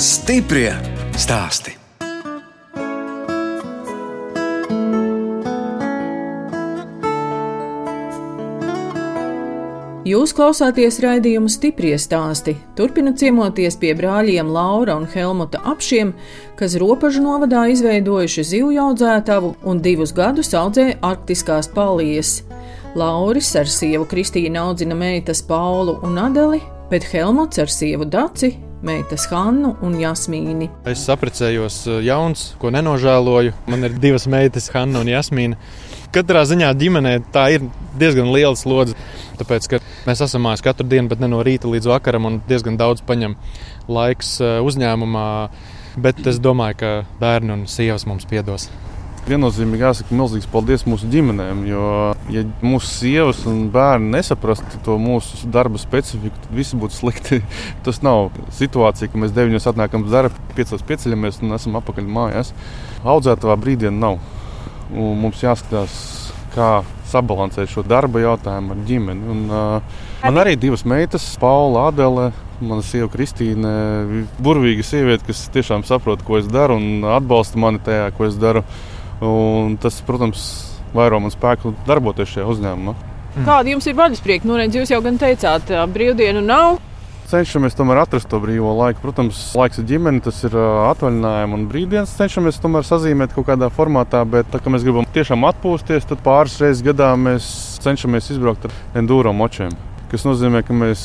Stiprie 0.00 0.70
stāstī! 1.18 1.83
Jūs 10.04 10.34
klausāties 10.36 10.98
raidījumu 11.00 11.48
stipri 11.48 11.94
stāstī. 11.96 12.52
Turpināt 12.76 13.22
ciemoties 13.22 13.78
pie 13.80 13.94
brāļiem 13.96 14.50
Laura 14.52 14.98
un 15.00 15.06
Helmuta 15.08 15.62
apšiem, 15.64 16.10
kas 16.58 16.74
robežu 16.76 17.22
novadā 17.24 17.62
izveidojuši 17.72 18.44
zivju 18.50 18.82
audzētavu 18.82 19.54
un 19.64 19.80
divus 19.80 20.12
gadus 20.12 20.52
audzēja 20.52 20.98
arktiskās 21.08 21.70
palijas. 21.72 22.34
Lauris 22.92 23.48
ar 23.56 23.64
sievu 23.64 24.04
Kristīnu 24.10 24.60
audzina 24.60 24.92
meitas 24.92 25.40
Paulu 25.40 25.96
un 26.04 26.20
Adeli, 26.20 26.60
bet 26.92 27.08
Helmuts 27.08 27.64
ar 27.64 27.72
sievu 27.72 28.04
Daci 28.04 28.52
meitas 28.84 29.24
Hannu 29.32 29.72
un 29.80 29.96
Jasmīnu. 30.02 30.68
Es 30.90 31.06
apprecējos 31.08 31.80
eh, 31.88 32.02
jauns, 32.10 32.50
ko 32.60 32.68
nenožēloju. 32.74 33.56
Man 33.72 33.88
ir 33.88 33.96
divas 34.00 34.28
meitas, 34.28 34.68
Hanna 34.74 35.00
un 35.00 35.08
Jasmīna. 35.08 35.56
Katrā 36.14 36.44
ziņā 36.46 36.68
ģimenē 36.78 37.16
tā 37.34 37.48
ir 37.56 37.64
diezgan 37.98 38.28
liela 38.30 38.54
slodze. 38.58 38.94
Tāpēc, 39.34 39.66
ka 39.66 39.80
mēs 40.06 40.20
esam 40.22 40.44
mājās 40.46 40.62
katru 40.62 40.86
dienu, 40.86 41.10
bet 41.10 41.18
ne 41.18 41.26
no 41.32 41.40
rīta 41.42 41.66
līdz 41.66 41.88
vakaram, 41.90 42.28
un 42.28 42.36
diezgan 42.46 42.78
daudz 42.78 43.02
paņem 43.06 43.34
laiks 43.90 44.36
eh, 44.38 44.60
uzņēmumā. 44.62 45.26
Bet 46.04 46.22
es 46.30 46.38
domāju, 46.42 46.78
ka 46.78 46.92
bērni 47.18 47.54
un 47.54 47.64
sievas 47.70 48.06
mums 48.06 48.26
piedos. 48.30 48.68
Viennozīmīgi 49.24 49.86
jāsaka 49.86 50.14
milzīgs 50.14 50.46
paldies 50.52 50.82
mūsu 50.84 51.08
ģimenēm, 51.08 51.62
jo, 51.64 51.84
ja 52.34 52.42
mūsu 52.60 52.90
sievas 52.90 53.40
un 53.48 53.62
bērni 53.72 54.12
nesaprastu 54.12 54.82
to 54.84 54.98
mūsu 55.00 55.48
darba 55.50 55.80
specifiku, 55.80 56.36
tad 56.44 56.54
viss 56.54 56.76
būtu 56.76 56.98
slikti. 56.98 57.40
Tas 57.86 58.02
nav 58.04 58.28
situācija, 58.54 59.08
ka 59.10 59.22
mēs 59.22 59.34
deviņos 59.34 59.70
atnākam 59.72 60.04
uz 60.04 60.14
darbu, 60.14 60.46
piecos 60.58 60.84
pieceļamies 60.86 61.40
un 61.42 61.56
esam 61.56 61.80
apakaļ 61.80 62.10
mājās. 62.20 62.52
Audzētavā 63.02 63.58
brīdienā 63.64 63.96
nav. 63.96 64.20
Un 64.92 65.20
mums 65.22 65.40
jāskatās, 65.42 65.94
kā 66.54 66.82
sabalansēt 67.10 67.70
šo 67.72 67.84
darba 67.86 68.22
jautājumu 68.22 68.74
ar 68.74 68.82
ģimeni. 68.88 69.28
Un, 69.30 69.44
uh, 69.48 70.02
man 70.24 70.42
arī 70.42 70.56
divas 70.60 70.84
meitas, 70.88 71.26
Paula, 71.40 71.88
Adele. 71.90 72.32
Mana 72.64 72.84
sieva 72.86 73.08
Kristīna, 73.10 73.70
burvīga 74.44 74.84
sieviete, 74.86 75.26
kas 75.26 75.40
tiešām 75.52 75.82
saprot, 75.84 76.22
ko 76.24 76.38
es 76.38 76.46
daru 76.46 76.76
un 76.78 77.02
atbalsta 77.16 77.58
mani 77.60 77.82
tajā, 77.82 78.12
ko 78.14 78.28
es 78.28 78.38
daru. 78.40 78.62
Un 79.24 79.74
tas, 79.82 79.98
protams, 80.06 80.44
vairo 80.94 81.18
man 81.20 81.34
spēku 81.34 81.74
darboties 81.88 82.30
šajā 82.36 82.46
uzņēmumā. 82.54 82.94
Kāda 83.42 83.72
jums 83.72 83.88
ir 83.90 83.98
vaļasprieka? 83.98 84.46
Nu, 84.46 84.56
redz, 84.60 84.78
jūs 84.78 84.94
jau 84.94 85.00
gan 85.02 85.18
teicāt, 85.18 85.72
brīvdienu 85.90 86.44
nav. 86.46 86.78
Cenšamies 87.30 87.76
tomēr 87.76 88.02
atrast 88.02 88.28
to 88.28 88.38
brīvo 88.42 88.74
laiku. 88.76 89.00
Protams, 89.02 89.38
laiks 89.56 89.80
ir 89.80 89.86
ģimene, 89.88 90.20
tas 90.24 90.42
ir 90.44 90.54
atvaļinājums 90.54 91.56
un 91.56 91.62
brīvdienas. 91.70 92.16
Cenšamies 92.18 92.60
tomēr 92.62 92.84
sazīmēt 92.86 93.32
kaut 93.36 93.48
kādā 93.48 93.70
formātā, 93.72 94.20
bet 94.28 94.50
tā 94.52 94.60
kā 94.60 94.72
mēs 94.72 94.84
gribam 94.84 95.08
tiešām 95.14 95.46
atpūsties, 95.48 96.08
tad 96.10 96.20
pāris 96.26 96.58
reizes 96.60 96.84
gadā 96.84 97.14
mēs 97.16 97.46
cenšamies 97.84 98.28
izbraukt 98.34 98.68
ar 98.68 98.76
enduro 99.00 99.32
močiem. 99.36 99.72
Tas 100.12 100.26
nozīmē, 100.28 100.60
ka 100.66 100.76
mēs 100.76 101.00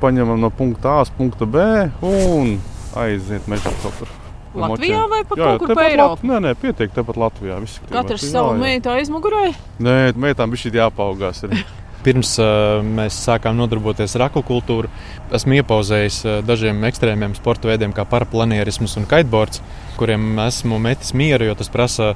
paņemam 0.00 0.38
no 0.40 0.52
punkta 0.54 0.98
A 0.98 1.02
uz 1.04 1.10
punktu 1.12 1.48
B 1.50 1.64
un 2.04 2.56
aiziet 2.96 3.48
mežā 3.50 3.72
kaut 3.82 3.98
kur. 3.98 4.12
Latvijā 4.56 5.02
vai 5.10 5.22
pa 5.28 5.36
jā, 5.36 5.48
kaut 5.50 5.64
kur 5.66 5.76
pa 5.76 5.88
Eiropu? 5.90 6.28
Nē, 6.30 6.38
nē, 6.46 6.52
pietiek 6.60 6.94
tepat 6.94 7.18
Latvijā. 7.20 7.58
Katrs 7.90 8.24
savu 8.30 8.54
meitu 8.60 8.88
aizmugurē? 8.94 9.50
Nē, 9.84 10.14
meitām 10.16 10.52
bija 10.52 10.64
šī 10.64 10.78
jāpaugās. 10.78 11.44
Pirms 12.06 12.36
mēs 12.86 13.16
sākām 13.26 13.56
nodarboties 13.58 14.14
ar 14.14 14.28
akvakultūru, 14.28 14.90
esmu 15.34 15.56
iepauzējis 15.58 16.20
dažiem 16.46 16.84
ekstrēmiem 16.86 17.34
sporta 17.34 17.66
veidiem, 17.66 17.94
kā 17.96 18.04
paraplanierisms 18.06 18.94
un 19.00 19.08
kiteboards, 19.10 19.62
kuriem 19.98 20.38
esmu 20.44 20.78
metis 20.82 21.10
mieru, 21.18 21.48
jo 21.50 21.56
tas 21.58 21.72
prasa 21.72 22.12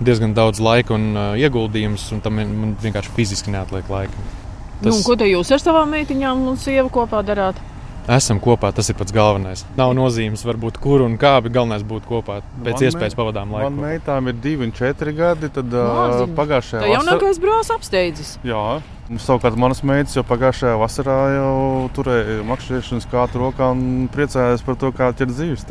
diezgan 0.00 0.32
daudz 0.36 0.62
laika 0.64 0.96
un 0.96 1.12
ieguldījumus, 1.36 2.08
un 2.16 2.24
tam 2.24 2.40
man 2.40 2.72
vienkārši 2.80 3.12
fiziski 3.18 3.52
neatliek 3.52 3.92
laika. 3.92 4.26
Tas... 4.80 4.88
Nu, 4.88 4.96
ko 5.04 5.20
te 5.20 5.28
jūs 5.28 5.52
ar 5.54 5.62
savām 5.62 5.92
meitiņām 5.92 6.48
un 6.48 6.58
sievu 6.60 6.90
kopā 6.96 7.20
darāt? 7.26 7.60
esam 8.08 8.40
kopā. 8.42 8.70
Tas 8.74 8.90
ir 8.90 8.98
pats 8.98 9.14
galvenais. 9.14 9.64
Nav 9.78 9.94
nozīmes, 9.96 10.44
varbūt, 10.46 10.78
kur 10.82 11.04
un 11.04 11.16
kā, 11.20 11.36
bet 11.44 11.54
galvenais 11.54 11.84
būt 11.86 12.08
kopā. 12.08 12.40
Pēc 12.64 12.76
man 12.76 12.88
iespējas 12.88 13.16
pavadām 13.18 13.54
laiku. 13.54 13.70
Man 13.70 13.80
meitām 13.88 14.28
ir 14.30 14.38
divi 14.44 14.68
un 14.68 14.74
četri 14.76 15.14
gadi. 15.16 15.50
Tad 15.54 15.72
uh, 15.72 16.24
pagājušajā 16.36 16.82
gadā. 16.82 16.90
Tā 16.90 16.92
jaunākais 16.98 17.40
brālis 17.42 17.72
apsteidzis. 17.74 18.34
Jā. 18.46 18.64
Savukārt 19.04 19.58
manas 19.60 19.82
meitas 19.84 20.14
jau 20.16 20.22
pagājušajā 20.24 20.78
vasarā 20.80 21.16
jau 21.34 21.56
turēja 21.92 22.38
makšķerēšanas 22.48 23.06
kātu 23.12 23.42
rokā 23.42 23.68
un 23.74 24.06
priecājās 24.12 24.64
par 24.64 24.78
to, 24.80 24.88
kā 24.96 25.10
ķert 25.12 25.34
dzīves. 25.34 25.66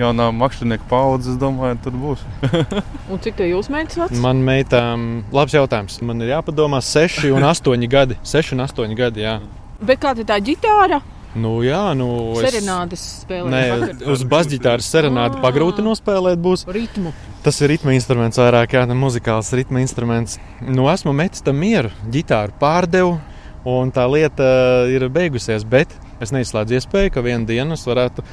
Jaunā 0.00 0.30
makšķernieka 0.32 0.86
paudze, 0.88 1.34
es 1.34 1.38
domāju, 1.38 1.76
tur 1.84 1.96
būs. 2.00 2.22
un 3.12 3.20
cik 3.22 3.36
tā 3.38 3.46
jūs 3.46 3.68
meitas 3.70 3.98
vecas? 4.00 4.22
Man 4.24 4.40
meitām, 4.42 5.22
labs 5.36 5.54
jautājums. 5.54 6.00
Man 6.02 6.24
ir 6.24 6.32
jāpadomā 6.32 6.80
6 6.82 7.28
un 7.36 7.44
8 7.44 7.88
gadi. 7.92 8.16
6 8.24 8.56
un 8.56 8.64
8 8.64 8.96
gadi, 8.96 9.26
jā. 9.28 9.36
Bet 9.84 10.00
kāda 10.02 10.24
ir 10.24 10.30
tā 10.32 10.40
ģitāra? 10.42 11.02
Nu, 11.32 11.62
jā, 11.64 11.80
nu, 11.96 12.06
es... 12.36 12.44
Serenādes 12.44 13.02
spēlēt. 13.22 13.52
Nē, 13.52 14.10
uz 14.12 14.24
basģitāras 14.28 14.88
serenādi 14.92 15.38
ah. 15.38 15.44
pagrūti 15.44 15.84
nospēlēt 15.84 16.40
būs. 16.44 16.66
Ritmu. 16.68 17.14
Tas 17.42 17.58
ir 17.64 17.72
ritma 17.72 17.94
instruments 17.96 18.40
vairāk, 18.40 18.76
jā, 18.76 18.84
muzikāls 18.92 19.52
ritma 19.56 19.80
instruments. 19.80 20.36
Nu, 20.60 20.86
esmu 20.92 21.14
metis 21.16 21.44
tam 21.44 21.56
mieru, 21.62 21.90
ģitāru 22.12 22.52
pārdevu, 22.60 23.16
un 23.64 23.94
tā 23.94 24.04
lieta 24.12 24.46
ir 24.92 25.08
beigusies, 25.12 25.64
bet 25.64 25.96
es 26.22 26.34
neizslēdzu 26.36 26.78
iespēju, 26.78 27.16
ka 27.16 27.24
vienā 27.24 27.48
dienā 27.48 27.80
es 27.80 27.88
varētu 27.88 28.26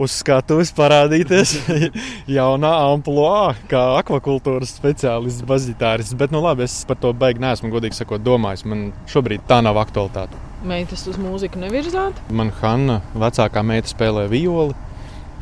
uz 0.00 0.16
skatuves 0.22 0.72
parādīties 0.72 1.58
jaunā 2.38 2.72
amplitūnā, 2.88 3.66
kā 3.68 3.84
akvakultūras 4.00 4.78
speciālists, 4.80 5.44
bazitāris. 5.44 6.16
Bet, 6.16 6.32
nu, 6.32 6.40
labi, 6.46 6.64
es 6.64 6.86
par 6.88 6.96
to 7.04 7.12
beigās 7.12 7.44
neesmu 7.44 7.74
godīgi 7.76 8.00
sakot, 8.00 8.24
domājis. 8.24 8.64
Man 8.64 8.94
šobrīd 9.12 9.44
tā 9.50 9.60
nav 9.66 9.82
aktualitāte 9.84 10.49
meitas 10.66 11.06
uz 11.10 11.18
mūziku 11.20 11.60
nevirzāt? 11.60 12.18
Man 12.30 12.52
Hanna, 12.60 13.00
vecākā 13.14 13.62
meita, 13.66 13.90
spēlē 13.90 14.26
violi, 14.30 14.76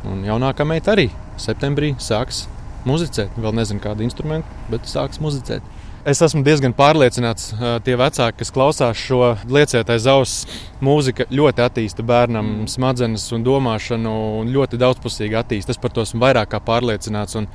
un 0.07 0.23
jaunākā 0.27 0.67
meita 0.67 0.93
arī 0.95 1.09
septembrī 1.39 1.93
sāks 1.99 2.45
muzicēt. 2.87 3.35
Vēl 3.39 3.55
nezinu, 3.59 3.81
kādu 3.83 4.05
instrumentu, 4.05 4.47
bet 4.71 4.87
sāks 4.89 5.21
muzicēt. 5.23 5.65
Es 6.07 6.21
esmu 6.23 6.45
diezgan 6.47 6.71
pārliecināts, 6.73 7.49
ka 7.59 7.73
tie 7.83 7.97
vecāki, 7.99 8.37
kas 8.39 8.53
klausās 8.55 9.01
šo 9.01 9.33
lieciet 9.51 9.89
aiz 9.91 10.05
auss, 10.07 10.45
mūzika 10.81 11.27
ļoti 11.27 11.65
attīsta 11.65 12.05
bērnam 12.07 12.45
mm. 12.61 12.69
smadzenes 12.71 13.25
un 13.35 13.43
domāšanu, 13.43 14.13
un 14.39 14.53
ļoti 14.53 14.79
daudzpusīgi 14.79 15.35
attīsta. 15.41 15.75
Es 15.75 15.81
par 15.81 15.91
to 15.91 16.05
esmu 16.07 16.23
vairāk 16.23 16.53
kā 16.53 16.61
pārliecināts. 16.63 17.35
Un 17.41 17.49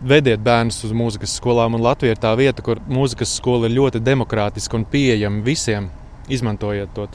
vediet 0.00 0.40
bērnus 0.44 0.80
uz 0.88 0.96
mūzikas 0.96 1.36
skolām, 1.36 1.76
un 1.76 1.84
Latvija 1.84 2.16
ir 2.16 2.22
tā 2.22 2.32
vieta, 2.40 2.64
kur 2.64 2.80
mūzikas 2.88 3.36
skola 3.36 3.68
ir 3.68 3.76
ļoti 3.76 4.00
demokrātiska 4.04 4.80
un 4.80 4.88
pieejama 4.88 5.44
visiem 5.44 5.90
izmantojiet 6.32 6.92
to. 6.96 7.06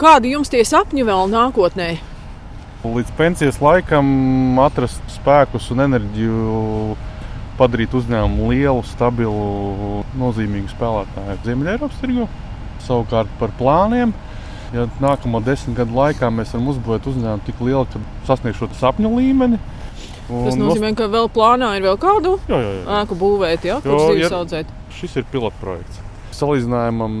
Kādi 0.00 0.34
jums 0.34 0.52
tie 0.52 0.62
sapņi 0.66 1.06
vēl 1.08 1.30
nākotnē? 1.32 1.88
Līdz 2.86 3.12
pensijas 3.18 3.58
laikam 3.64 4.58
atrast 4.62 5.02
spēkus 5.10 5.70
un 5.74 5.82
enerģiju, 5.86 6.96
padarīt 7.58 7.96
uzņēmumu 7.96 8.50
lielu, 8.52 8.84
stabilu, 8.86 10.02
nozīmīgu 10.20 10.70
spēlētāju 10.74 11.38
Ziemeļ-Eiropas 11.46 12.02
tirgu. 12.02 12.28
Savukārt 12.86 13.32
par 13.40 13.54
plāniem. 13.58 14.12
Ja 14.74 14.84
nākamo 15.00 15.40
desmit 15.42 15.78
gadu 15.78 15.96
laikā 15.96 16.28
mēs 16.34 16.52
varam 16.52 16.68
uzbūvēt 16.74 17.08
uzņēmumu 17.10 17.46
tik 17.46 17.64
lielu, 17.64 17.86
ka 17.90 18.02
sasniegšu 18.28 18.66
šo 18.66 18.78
sapņu 18.82 19.14
līmeni, 19.16 19.58
Tas 20.26 20.56
nozīmē, 20.58 20.90
ka 20.98 21.06
vēl 21.10 21.28
plānā 21.30 21.76
ir 21.78 21.84
vēl 21.86 21.98
kādu 22.02 22.34
jā, 22.50 22.58
jā, 22.58 22.72
jā. 22.80 22.96
ēku 22.98 23.18
būvēt, 23.20 23.66
ja, 23.68 23.78
kurš 23.84 24.08
dzīves 24.10 24.34
audzēt. 24.34 24.72
Šis 24.96 25.20
ir 25.20 25.26
pilotprojekts. 25.30 26.02
Salīdzinājumam, 26.36 27.14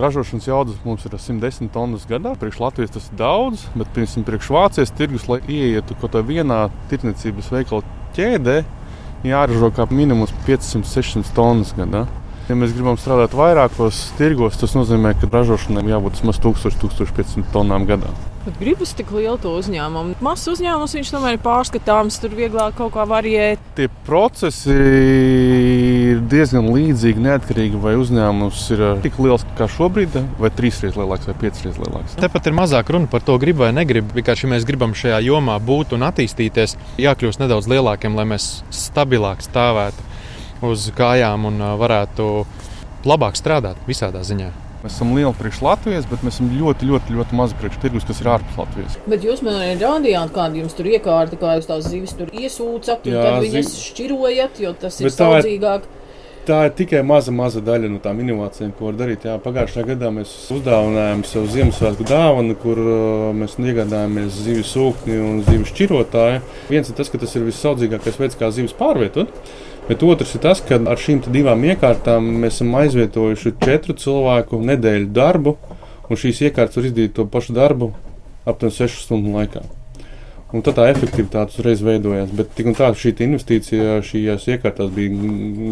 ražošanas 0.00 0.48
jaudas 0.48 0.80
mums 0.82 1.04
ir 1.06 1.14
110 1.14 1.70
tonnas 1.74 2.06
gadā. 2.10 2.32
Priekš 2.40 2.58
Latvijas 2.62 2.94
tas 2.96 3.06
ir 3.10 3.18
daudz, 3.20 3.62
bet 3.78 3.92
piemēram, 3.94 4.26
priekš 4.26 4.50
Vācijas 4.56 4.94
tirgus, 4.98 5.28
lai 5.30 5.38
ieietu 5.46 5.94
kaut 6.00 6.16
kādā 6.16 6.24
vienā 6.26 6.58
tirdzniecības 6.90 7.52
veikala 7.54 7.86
ķēdē, 8.18 8.58
jāražo 9.30 9.70
kā 9.76 9.86
minimums 9.94 10.34
500-600 10.48 11.34
tonnas 11.36 11.74
gadā. 11.78 12.04
Ja 12.50 12.58
mēs 12.58 12.74
gribam 12.76 12.98
strādāt 13.00 13.32
vairākos 13.38 14.02
tirgos, 14.18 14.58
tas 14.60 14.74
nozīmē, 14.76 15.14
ka 15.16 15.30
ražošanai 15.32 15.86
jābūt 15.94 16.18
vismaz 16.18 16.42
1000-1500 16.44 17.46
tonnām 17.54 17.86
gadā. 17.88 18.10
Bet 18.44 18.58
gribas 18.60 18.90
tik 18.92 19.08
lielu 19.14 19.38
to 19.40 19.54
uzņēmumu. 19.56 20.18
Mazs 20.24 20.50
uzņēmums 20.52 20.92
viņš 20.98 21.10
tomēr 21.14 21.38
ir 21.38 21.40
pārskatāms, 21.40 22.18
tur 22.20 22.34
vieglāk 22.36 22.74
kaut 22.76 22.92
kā 22.92 23.06
variēt. 23.08 23.60
Tie 23.78 23.86
procesi 24.04 24.74
ir 24.74 26.20
diezgan 26.28 26.68
līdzīgi, 26.68 27.22
neatkarīgi 27.24 27.80
vai 27.80 27.94
uzņēmums 27.96 28.64
ir 28.74 28.82
uh, 28.84 28.98
tik 29.04 29.16
liels 29.24 29.46
kā 29.56 29.64
šobrīd, 29.72 30.18
vai 30.36 30.50
trīs 30.52 30.82
reizes 30.84 30.98
lielāks 31.00 31.30
vai 31.30 31.36
piecas 31.40 31.64
reizes 31.64 31.80
lielāks. 31.80 32.18
Tepat 32.20 32.50
ir 32.50 32.56
mazāk 32.58 32.92
runa 32.92 33.08
par 33.08 33.24
to, 33.24 33.38
gribu 33.40 33.64
vai 33.64 33.70
negribu. 33.72 34.12
Vienkārši, 34.18 34.44
ja 34.44 34.52
mēs 34.52 34.68
gribam 34.68 34.92
šajā 34.92 35.22
jomā 35.24 35.56
būt 35.64 35.96
un 35.96 36.04
attīstīties, 36.10 36.76
jākļūst 37.00 37.40
nedaudz 37.40 37.70
lielākiem, 37.72 38.18
lai 38.18 38.26
mēs 38.34 38.58
stabilāk 38.68 39.40
stāvētu 39.46 40.04
uz 40.68 40.90
kājām 41.00 41.48
un 41.48 41.64
uh, 41.64 41.72
varētu 41.80 42.28
labāk 43.08 43.40
strādāt 43.40 43.80
visādā 43.88 44.20
ziņā. 44.20 44.63
Mēs 44.84 44.98
esam 44.98 45.14
lieli 45.16 45.32
priekš 45.38 45.62
Latvijas, 45.64 46.04
bet 46.10 46.20
mēs 46.26 46.34
esam 46.36 46.50
ļoti, 46.52 46.84
ļoti, 46.90 47.14
ļoti 47.16 47.36
mazi 47.38 47.56
priekš 47.56 47.78
tirgus, 47.80 48.04
kas 48.04 48.18
ir 48.20 48.28
ārpus 48.34 48.58
Latvijas. 48.60 48.98
Bet 49.08 49.24
jūs 49.24 49.40
man 49.46 49.56
arī 49.56 49.78
rādījāt, 49.80 50.34
kāda 50.34 50.60
jums 50.60 50.76
tur 50.76 50.90
iekārta, 50.90 51.38
kā 51.40 51.54
jūs 51.56 51.70
tās 51.70 51.88
zivis 51.88 52.12
tur 52.18 52.28
iesūcat, 52.28 53.08
un 53.08 53.16
Jā, 53.16 53.22
tad 53.24 53.38
viņas 53.46 53.70
ziv... 53.70 53.78
šķirojat, 53.86 54.60
jo 54.60 54.74
tas 54.82 55.00
ir 55.00 55.14
saudzīgāk. 55.14 55.88
Tā 56.44 56.58
ir 56.68 56.74
tikai 56.76 57.00
maza, 57.00 57.32
maza 57.32 57.64
daļa 57.64 57.88
no 57.88 58.02
tām 58.04 58.20
inovācijām, 58.20 58.74
ko 58.76 58.90
var 58.90 58.98
darīt. 58.98 59.24
Jā, 59.24 59.38
pagājušajā 59.40 59.88
gadā 59.94 60.10
mēs 60.12 60.34
uzdāvinājām 60.52 61.24
sev 61.24 61.46
Ziemassvētku 61.54 62.04
dāvanu, 62.10 62.56
kur 62.60 62.80
uh, 62.84 63.30
mēs 63.32 63.56
iegādājāmies 63.56 64.42
zivju 64.44 64.66
sūkni 64.68 65.16
un 65.24 65.38
zivju 65.46 65.70
šķirotāju. 65.70 66.42
Viens 66.68 66.92
ir 66.92 66.98
tas, 67.00 67.08
ka 67.08 67.22
tas 67.24 67.32
ir 67.38 67.48
vissaudzīgākais 67.48 68.20
veids, 68.20 68.36
kā 68.36 68.52
zivis 68.52 68.76
pārvietot. 68.76 69.32
Bet 69.84 70.02
otrs 70.02 70.32
ir 70.36 70.40
tas, 70.40 70.62
ka 70.64 70.78
ar 70.80 71.00
šīm 71.00 71.20
divām 71.28 71.64
iekārtām 71.68 72.30
mēs 72.40 72.56
esam 72.56 72.72
aizvietojuši 72.80 73.56
četru 73.60 73.96
cilvēku 74.00 74.62
nedēļu 74.64 75.10
darbu, 75.12 75.58
un 76.08 76.20
šīs 76.20 76.40
iekārtas 76.48 76.80
var 76.80 76.88
izdarīt 76.88 77.16
to 77.18 77.26
pašu 77.28 77.56
darbu 77.56 77.92
aptuveni 78.48 78.78
6 78.80 79.04
stundu 79.04 79.34
laikā. 79.36 79.64
Un 80.54 80.62
tad 80.62 80.76
tā 80.78 80.84
efektivitāte 80.92 81.56
uzreiz 81.56 81.80
veidojās. 81.82 82.30
Bet 82.38 82.52
tik 82.54 82.68
un 82.70 82.76
tā 82.78 82.92
šī 82.94 83.10
investīcija 83.26 83.96
šajās 84.06 84.44
iekārtās 84.54 84.92
bija 84.94 85.10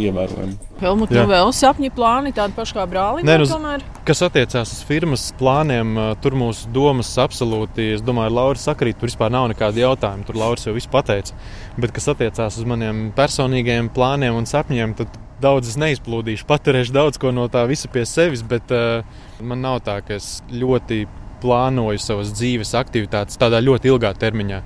ievērojama. 0.08 0.56
Helmut, 0.80 1.12
tev 1.14 1.30
vēl 1.30 1.52
sapņi 1.54 1.92
plāni 1.94 2.32
tādi 2.34 2.56
paši 2.56 2.74
kā 2.74 2.86
brālim? 2.90 3.28
Nē, 3.28 3.36
nu, 3.44 3.76
kas 4.08 4.24
attiecās 4.26 4.74
uz 4.74 4.80
firmas 4.88 5.28
plāniem, 5.38 5.94
tur 6.24 6.34
mūsu 6.40 6.70
domas 6.74 7.12
absolūti, 7.22 7.92
es 7.94 8.02
domāju, 8.02 8.34
Laura 8.40 8.58
sakrīt, 8.58 8.98
tur 8.98 9.12
vispār 9.12 9.30
nav 9.30 9.52
nekāda 9.54 9.84
jautājuma. 9.84 10.26
Tur 10.26 10.42
Laura 10.42 10.66
jau 10.66 10.74
viss 10.74 10.90
pateica. 10.90 11.38
Bet 11.78 11.94
kas 11.94 12.10
attiecās 12.10 12.58
uz 12.58 12.66
maniem 12.66 13.12
personīgajiem 13.14 13.92
plāniem 13.94 14.34
un 14.34 14.50
sapņiem, 14.50 14.98
tad 14.98 15.14
daudz 15.42 15.70
es 15.70 15.78
neizplūdīšu. 15.78 16.46
Paturēšu 16.50 16.98
daudz 16.98 17.22
ko 17.22 17.30
no 17.34 17.46
tā 17.52 17.62
visa 17.70 17.90
pie 17.92 18.02
sevis, 18.08 18.42
bet 18.46 18.74
uh, 18.74 19.06
man 19.42 19.62
nav 19.62 19.84
tā, 19.86 20.00
ka 20.02 20.18
es 20.18 20.40
ļoti 20.50 21.04
plānoju 21.42 22.02
savas 22.02 22.32
dzīves 22.36 22.74
aktivitātes 22.78 23.40
tādā 23.40 23.60
ļoti 23.64 23.92
ilgā 23.92 24.14
termiņā. 24.18 24.62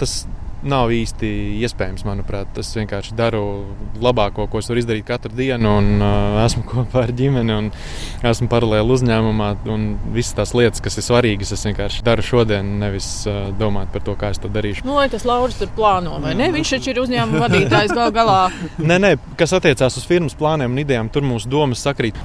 Tas 0.00 0.22
nav 0.66 0.90
īsti 0.92 1.28
iespējams, 1.64 2.04
manuprāt. 2.04 2.50
Tas 2.56 2.68
vienkārši 2.76 3.14
daru 3.16 3.42
labāko, 4.02 4.46
ko 4.50 4.60
es 4.60 4.68
varu 4.70 4.82
izdarīt 4.82 5.06
katru 5.08 5.32
dienu, 5.36 5.72
un 5.80 6.02
uh, 6.04 6.40
esmu 6.44 6.64
kopā 6.70 7.04
ar 7.06 7.14
ģimeni, 7.16 7.56
un 7.56 7.70
esmu 8.30 8.48
paralēli 8.52 8.96
uzņēmumā. 8.96 9.50
Visas 10.14 10.36
tās 10.36 10.54
lietas, 10.56 10.82
kas 10.84 11.00
ir 11.00 11.06
svarīgas, 11.06 11.54
es 11.56 11.64
vienkārši 11.68 12.04
daru 12.06 12.24
šodien, 12.26 12.74
nevis 12.82 13.08
uh, 13.28 13.48
domāt 13.60 13.92
par 13.94 14.04
to, 14.06 14.16
kā 14.20 14.32
es 14.34 14.42
to 14.42 14.52
darīšu. 14.52 14.84
Nu, 14.88 14.98
lai 15.00 15.08
tas 15.12 15.26
Lauris 15.28 15.58
tur 15.60 15.72
plāno, 15.76 16.18
vai 16.22 16.34
ne? 16.38 16.50
Viņš 16.54 16.76
taču 16.76 16.92
ir 16.92 17.02
uzņēmuma 17.04 17.46
vadītājs 17.46 17.96
gal 17.96 18.12
galā. 18.14 18.42
nē, 18.90 19.00
nē, 19.00 19.14
kas 19.40 19.56
attiecās 19.56 19.96
uz 20.00 20.06
firmas 20.08 20.36
plāniem 20.38 20.72
un 20.72 20.84
idejām, 20.84 21.12
tur 21.12 21.26
mūsu 21.26 21.50
domas 21.50 21.84
sakrīt. 21.86 22.18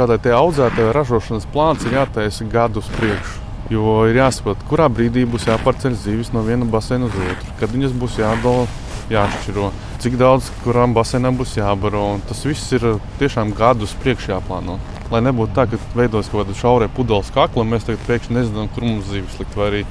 Šādai 0.00 0.32
audzētāju 0.32 0.92
ražošanas 0.96 1.44
plāns 1.52 1.82
ir 1.84 1.98
jātaisa 1.98 2.46
gadus 2.48 2.86
priekšu. 2.94 3.34
Jo 3.68 3.98
ir 4.08 4.16
jāsaprot, 4.16 4.62
kurā 4.70 4.86
brīdī 4.88 5.26
būs 5.28 5.44
jāpārceļ 5.44 5.98
zivis 6.00 6.30
no 6.32 6.40
viena 6.46 6.64
baseina 6.64 7.04
uz 7.04 7.18
otru, 7.20 7.52
kad 7.60 7.74
viņas 7.74 7.92
būs 8.00 8.16
jādala, 8.16 8.64
jāšķiro, 9.12 9.68
cik 10.00 10.16
daudz 10.22 10.48
kurām 10.64 10.96
baseinām 10.96 11.36
būs 11.36 11.52
jābaro. 11.58 12.06
Tas 12.30 12.40
viss 12.48 12.72
ir 12.72 12.86
tiešām 13.20 13.52
gadus 13.58 13.92
priekš 14.00 14.30
jāplāno. 14.32 14.78
Lai 15.12 15.20
nebūtu 15.26 15.52
tā, 15.58 15.68
ka 15.68 15.76
veidos 15.92 16.32
kaut 16.32 16.46
kāda 16.46 16.56
šaurē 16.56 16.88
pudeles 16.96 17.28
kakla, 17.36 17.68
mēs 17.68 17.84
tagad 17.84 18.00
pēkšņi 18.08 18.40
nezinām, 18.40 18.72
kur 18.72 18.88
mums 18.88 19.12
zivis 19.12 19.36
likt. 19.42 19.52
Vai 19.60 19.68
arī 19.68 19.86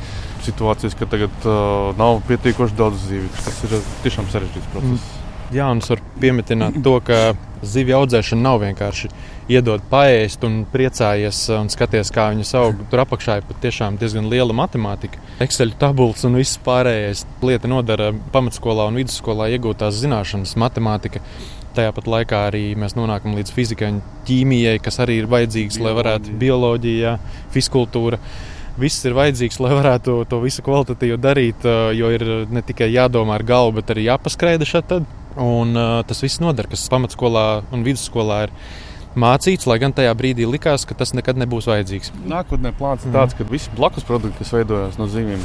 situācijas, 0.50 0.98
ka 0.98 1.06
tagad 1.14 1.46
uh, 1.46 1.94
nav 2.02 2.24
pietiekoši 2.26 2.82
daudz 2.82 3.06
zivju. 3.12 3.30
Tas 3.46 3.66
ir 3.70 3.82
tiešām 4.08 4.34
sarežģīts 4.34 4.74
process. 4.74 5.06
Mm. 5.06 5.29
Jā, 5.50 5.66
un 5.74 5.80
es 5.82 5.90
varu 5.90 6.04
pieminēt 6.22 6.82
to, 6.86 6.92
ka 7.02 7.34
zivju 7.66 7.96
audzēšana 7.98 8.44
nav 8.46 8.60
vienkārši 8.62 9.10
iedod 9.50 9.82
paēst 9.90 10.44
un 10.46 10.60
priecājies 10.70 11.40
un 11.58 11.72
skaties, 11.74 12.12
kā 12.14 12.28
viņas 12.30 12.52
aug. 12.60 12.84
Tur 12.92 13.02
apakšā 13.02 13.40
ir 13.40 13.48
patiešām 13.50 13.98
diezgan 13.98 14.30
liela 14.30 14.54
matemātika, 14.54 15.18
Excel 15.42 15.74
tabulas 15.80 16.26
un 16.28 16.38
viss 16.38 16.60
pārējais. 16.62 17.26
Lieta 17.42 17.72
nodara 17.72 18.12
pamatskolā 18.34 18.86
un 18.92 19.00
vidusskolā 19.00 19.50
iegūtās 19.56 19.98
zināšanas, 20.04 20.54
matemātika. 20.60 21.24
Tajā 21.74 21.94
pat 21.96 22.10
laikā 22.12 22.44
arī 22.50 22.64
mēs 22.78 22.94
nonākam 22.98 23.38
līdz 23.38 23.54
fizikai 23.56 23.92
un 23.94 24.00
ķīmijai, 24.28 24.78
kas 24.84 25.02
arī 25.02 25.20
ir 25.22 25.30
vajadzīgs, 25.32 25.80
lai 25.82 25.94
varētu 25.98 26.38
bioloģija, 26.42 27.18
fiskultūra 27.56 28.20
viss 28.80 29.06
ir 29.08 29.16
vajadzīgs, 29.18 29.60
lai 29.64 29.74
varētu 29.76 30.22
to 30.30 30.40
visu 30.44 30.64
kvalitatīvi 30.66 31.18
darīt. 31.22 31.66
Jo 31.98 32.12
ir 32.16 32.26
ne 32.52 32.64
tikai 32.66 32.92
jādomā 32.94 33.40
ar 33.40 33.46
galvu, 33.48 33.80
bet 33.80 33.96
arī 33.96 34.06
jāpaskraida 34.10 34.68
šeit. 34.68 34.94
Un, 35.38 35.76
uh, 35.78 36.00
tas 36.10 36.24
viss 36.24 36.42
noder, 36.42 36.66
kas 36.70 36.88
pamatskolā 36.90 37.62
un 37.76 37.84
vidusskolā 37.86 38.46
ir 38.48 38.54
mācīts, 39.20 39.68
lai 39.70 39.78
gan 39.82 39.94
tajā 39.96 40.14
brīdī 40.18 40.48
likās, 40.50 40.86
ka 40.90 40.98
tas 40.98 41.14
nekad 41.18 41.38
nebūs 41.42 41.70
vajadzīgs. 41.70 42.14
Nākotnē 42.30 42.74
plāns 42.78 43.06
ir 43.06 43.14
tāds, 43.14 43.36
ka 43.38 43.46
visi 43.50 43.70
blakus 43.78 44.08
produkti, 44.08 44.42
kas 44.42 44.54
veidojas 44.56 44.98
no 45.02 45.10
zīmēm, 45.10 45.44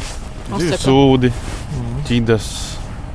ir 0.60 0.80
sūdi, 0.80 1.34
ķīdas. 2.08 2.54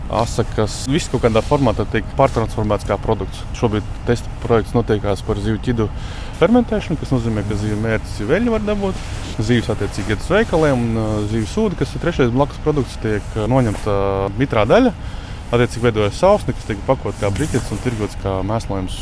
Asakas, 0.09 0.87
viss 0.89 1.05
kaut 1.05 1.21
kādā 1.21 1.43
formātā 1.45 1.83
tiek 1.93 2.07
pārtransformēts 2.17 2.87
kā 2.89 2.95
produkts. 2.97 3.43
Šobrīd 3.59 3.85
testa 4.07 4.31
projekts 4.41 4.73
notiekās 4.73 5.21
par 5.21 5.37
zivju 5.37 5.59
ķidu 5.67 5.85
fermentēšanu, 6.39 6.97
kas 6.97 7.13
nozīmē, 7.13 7.43
ka 7.45 7.57
zivju 7.59 7.77
mērķis 7.83 8.15
ir 8.23 8.31
veļi 8.31 8.55
var 8.55 8.65
dabūt. 8.65 9.03
Zīves 9.37 9.69
attiecīgi 9.69 10.15
iet 10.15 10.25
uz 10.25 10.31
veikaliem, 10.33 10.81
un 10.81 10.97
uh, 10.97 11.11
zivju 11.29 11.51
sūdi, 11.51 11.77
kas 11.77 11.93
ir 11.93 12.01
trešais 12.01 12.33
blakus 12.33 12.57
produkts, 12.65 12.97
tiek 13.05 13.37
uh, 13.37 13.45
noņemta 13.53 13.99
mitrā 14.41 14.65
daļa 14.71 14.95
Attiecīgi 15.49 15.81
veidojas 15.87 16.19
sausne, 16.21 16.53
kas 16.53 16.67
tiek 16.67 16.81
pakot 16.85 17.15
kā 17.17 17.31
briketis 17.33 17.71
un 17.73 17.79
tirgots 17.81 18.17
kā 18.21 18.39
mēslojums. 18.45 18.99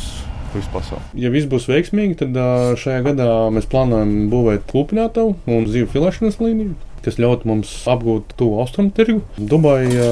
Ja 1.20 1.28
viss 1.34 1.50
būs 1.52 1.68
veiksmīgi, 1.68 2.16
tad 2.22 2.38
šajā 2.80 3.02
gadā 3.10 3.28
mēs 3.52 3.68
plānojam 3.68 4.30
būvēt 4.32 4.64
klūpinātavu 4.72 5.36
un 5.44 5.68
zīvu 5.68 5.90
filēšanas 5.92 6.40
līniju. 6.40 6.78
Tas 7.04 7.20
ļautu 7.20 7.52
mums 7.52 7.74
apgūt 7.92 8.32
to 8.40 8.48
austrumu 8.64 8.96
tirgu. 8.96 9.20
Dubaja, 9.38 10.08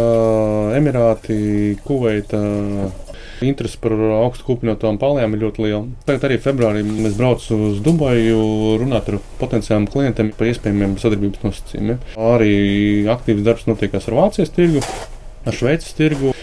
Emirāti, 0.75 1.39
Kuveita, 1.87 2.43
Interesi 3.43 3.79
par 3.83 3.95
augstu 3.95 4.45
kūpinātām 4.51 4.99
palējām 4.99 5.33
ir 5.35 5.43
ļoti 5.47 5.63
liela. 5.65 5.81
Tagad 6.07 6.27
arī 6.27 6.37
februārī 6.43 6.83
mēs 6.83 7.17
braucam 7.19 7.65
uz 7.71 7.81
Dubaju, 7.83 8.43
runāt 8.83 9.09
ar 9.11 9.19
potenciāliem 9.39 9.89
klientiem 9.91 10.35
par 10.35 10.51
iespējamiem 10.51 10.99
sadarbības 10.99 11.47
nosacījumiem. 11.47 11.99
Arī 12.35 12.55
aktīvs 13.15 13.43
darbs 13.47 13.67
notiekās 13.71 14.07
ar 14.11 14.19
Vācijas 14.19 14.55
tirgu 14.55 14.83
ar 15.45 15.55
Šveices 15.55 15.95
tirgu. 15.97 16.33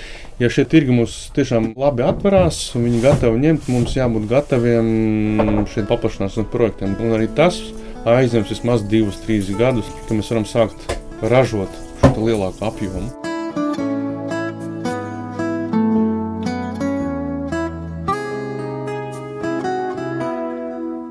Ja 0.40 0.48
šie 0.50 0.64
tirgi 0.66 0.94
mums 0.96 1.14
tiešām 1.36 1.72
labi 1.78 2.02
atverās, 2.06 2.72
viņi 2.74 3.02
gatavi 3.04 3.42
ņemt, 3.44 3.68
mums 3.70 3.94
jābūt 3.94 4.26
gataviem 4.32 5.64
šiem 5.70 5.86
paplašināšanas 5.90 6.50
projektiem. 6.50 6.96
Un 6.98 7.14
arī 7.18 7.30
tas 7.36 7.60
aizņems 8.08 8.50
vismaz 8.56 8.86
divus, 8.90 9.22
trīs 9.26 9.52
gadus, 9.58 9.92
kad 10.02 10.16
mēs 10.18 10.34
varam 10.34 10.48
sākt 10.48 10.96
ražot 11.22 11.82
šo 12.02 12.16
lielāku 12.18 12.66
apjomu. 12.72 13.21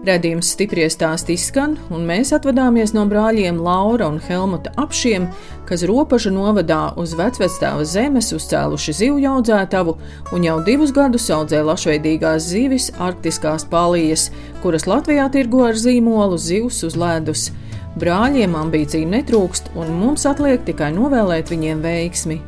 Redījums 0.01 0.55
stipri 0.55 0.87
stāsti 0.89 1.35
izskan, 1.37 1.75
un 1.93 2.07
mēs 2.09 2.31
atvadāmies 2.33 2.89
no 2.95 3.03
brāļiem 3.05 3.59
Laura 3.61 4.07
un 4.09 4.15
Helmuta 4.25 4.71
apšiem, 4.81 5.27
kas 5.69 5.83
robežu 5.85 6.31
novadā 6.33 6.87
uz 6.97 7.13
vecvectēva 7.19 7.85
zemes 7.85 8.31
uzcēluši 8.33 8.95
zivju 8.97 9.29
audzētavu 9.35 9.93
un 10.33 10.47
jau 10.47 10.55
divus 10.65 10.89
gadus 10.95 11.29
audzē 11.29 11.61
lašveidīgās 11.67 12.49
zivis, 12.49 12.89
arktiskās 12.97 13.67
palijas, 13.69 14.31
kuras 14.63 14.87
Latvijā 14.89 15.27
tirgo 15.29 15.67
ar 15.67 15.77
zīmolu 15.77 16.41
zivs 16.41 16.81
uz 16.89 16.97
ledus. 16.97 17.51
Brāļiem 18.01 18.57
ambīciju 18.57 19.05
netrūkst, 19.13 19.69
un 19.77 19.93
mums 20.01 20.25
atliek 20.25 20.65
tikai 20.65 20.89
novēlēt 20.97 21.53
viņiem 21.53 21.85
veiksmi. 21.85 22.41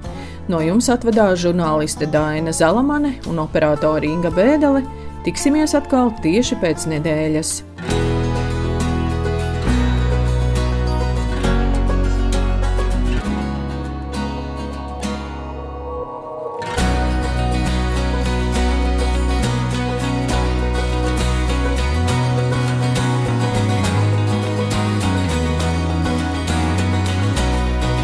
No 0.50 0.58
jums 0.66 0.90
atvedās 0.90 1.38
žurnāliste 1.46 2.10
Dāna 2.10 2.50
Zalamane 2.50 3.20
un 3.30 3.46
operātore 3.46 4.10
Inga 4.10 4.34
Bēdele. 4.34 4.82
Tiksimies 5.24 5.72
atkal 5.78 6.10
tieši 6.20 6.58
pēc 6.60 6.84
nedēļas. 6.92 7.62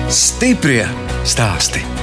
Stiprie 0.10 0.86
stāsti. 1.28 1.99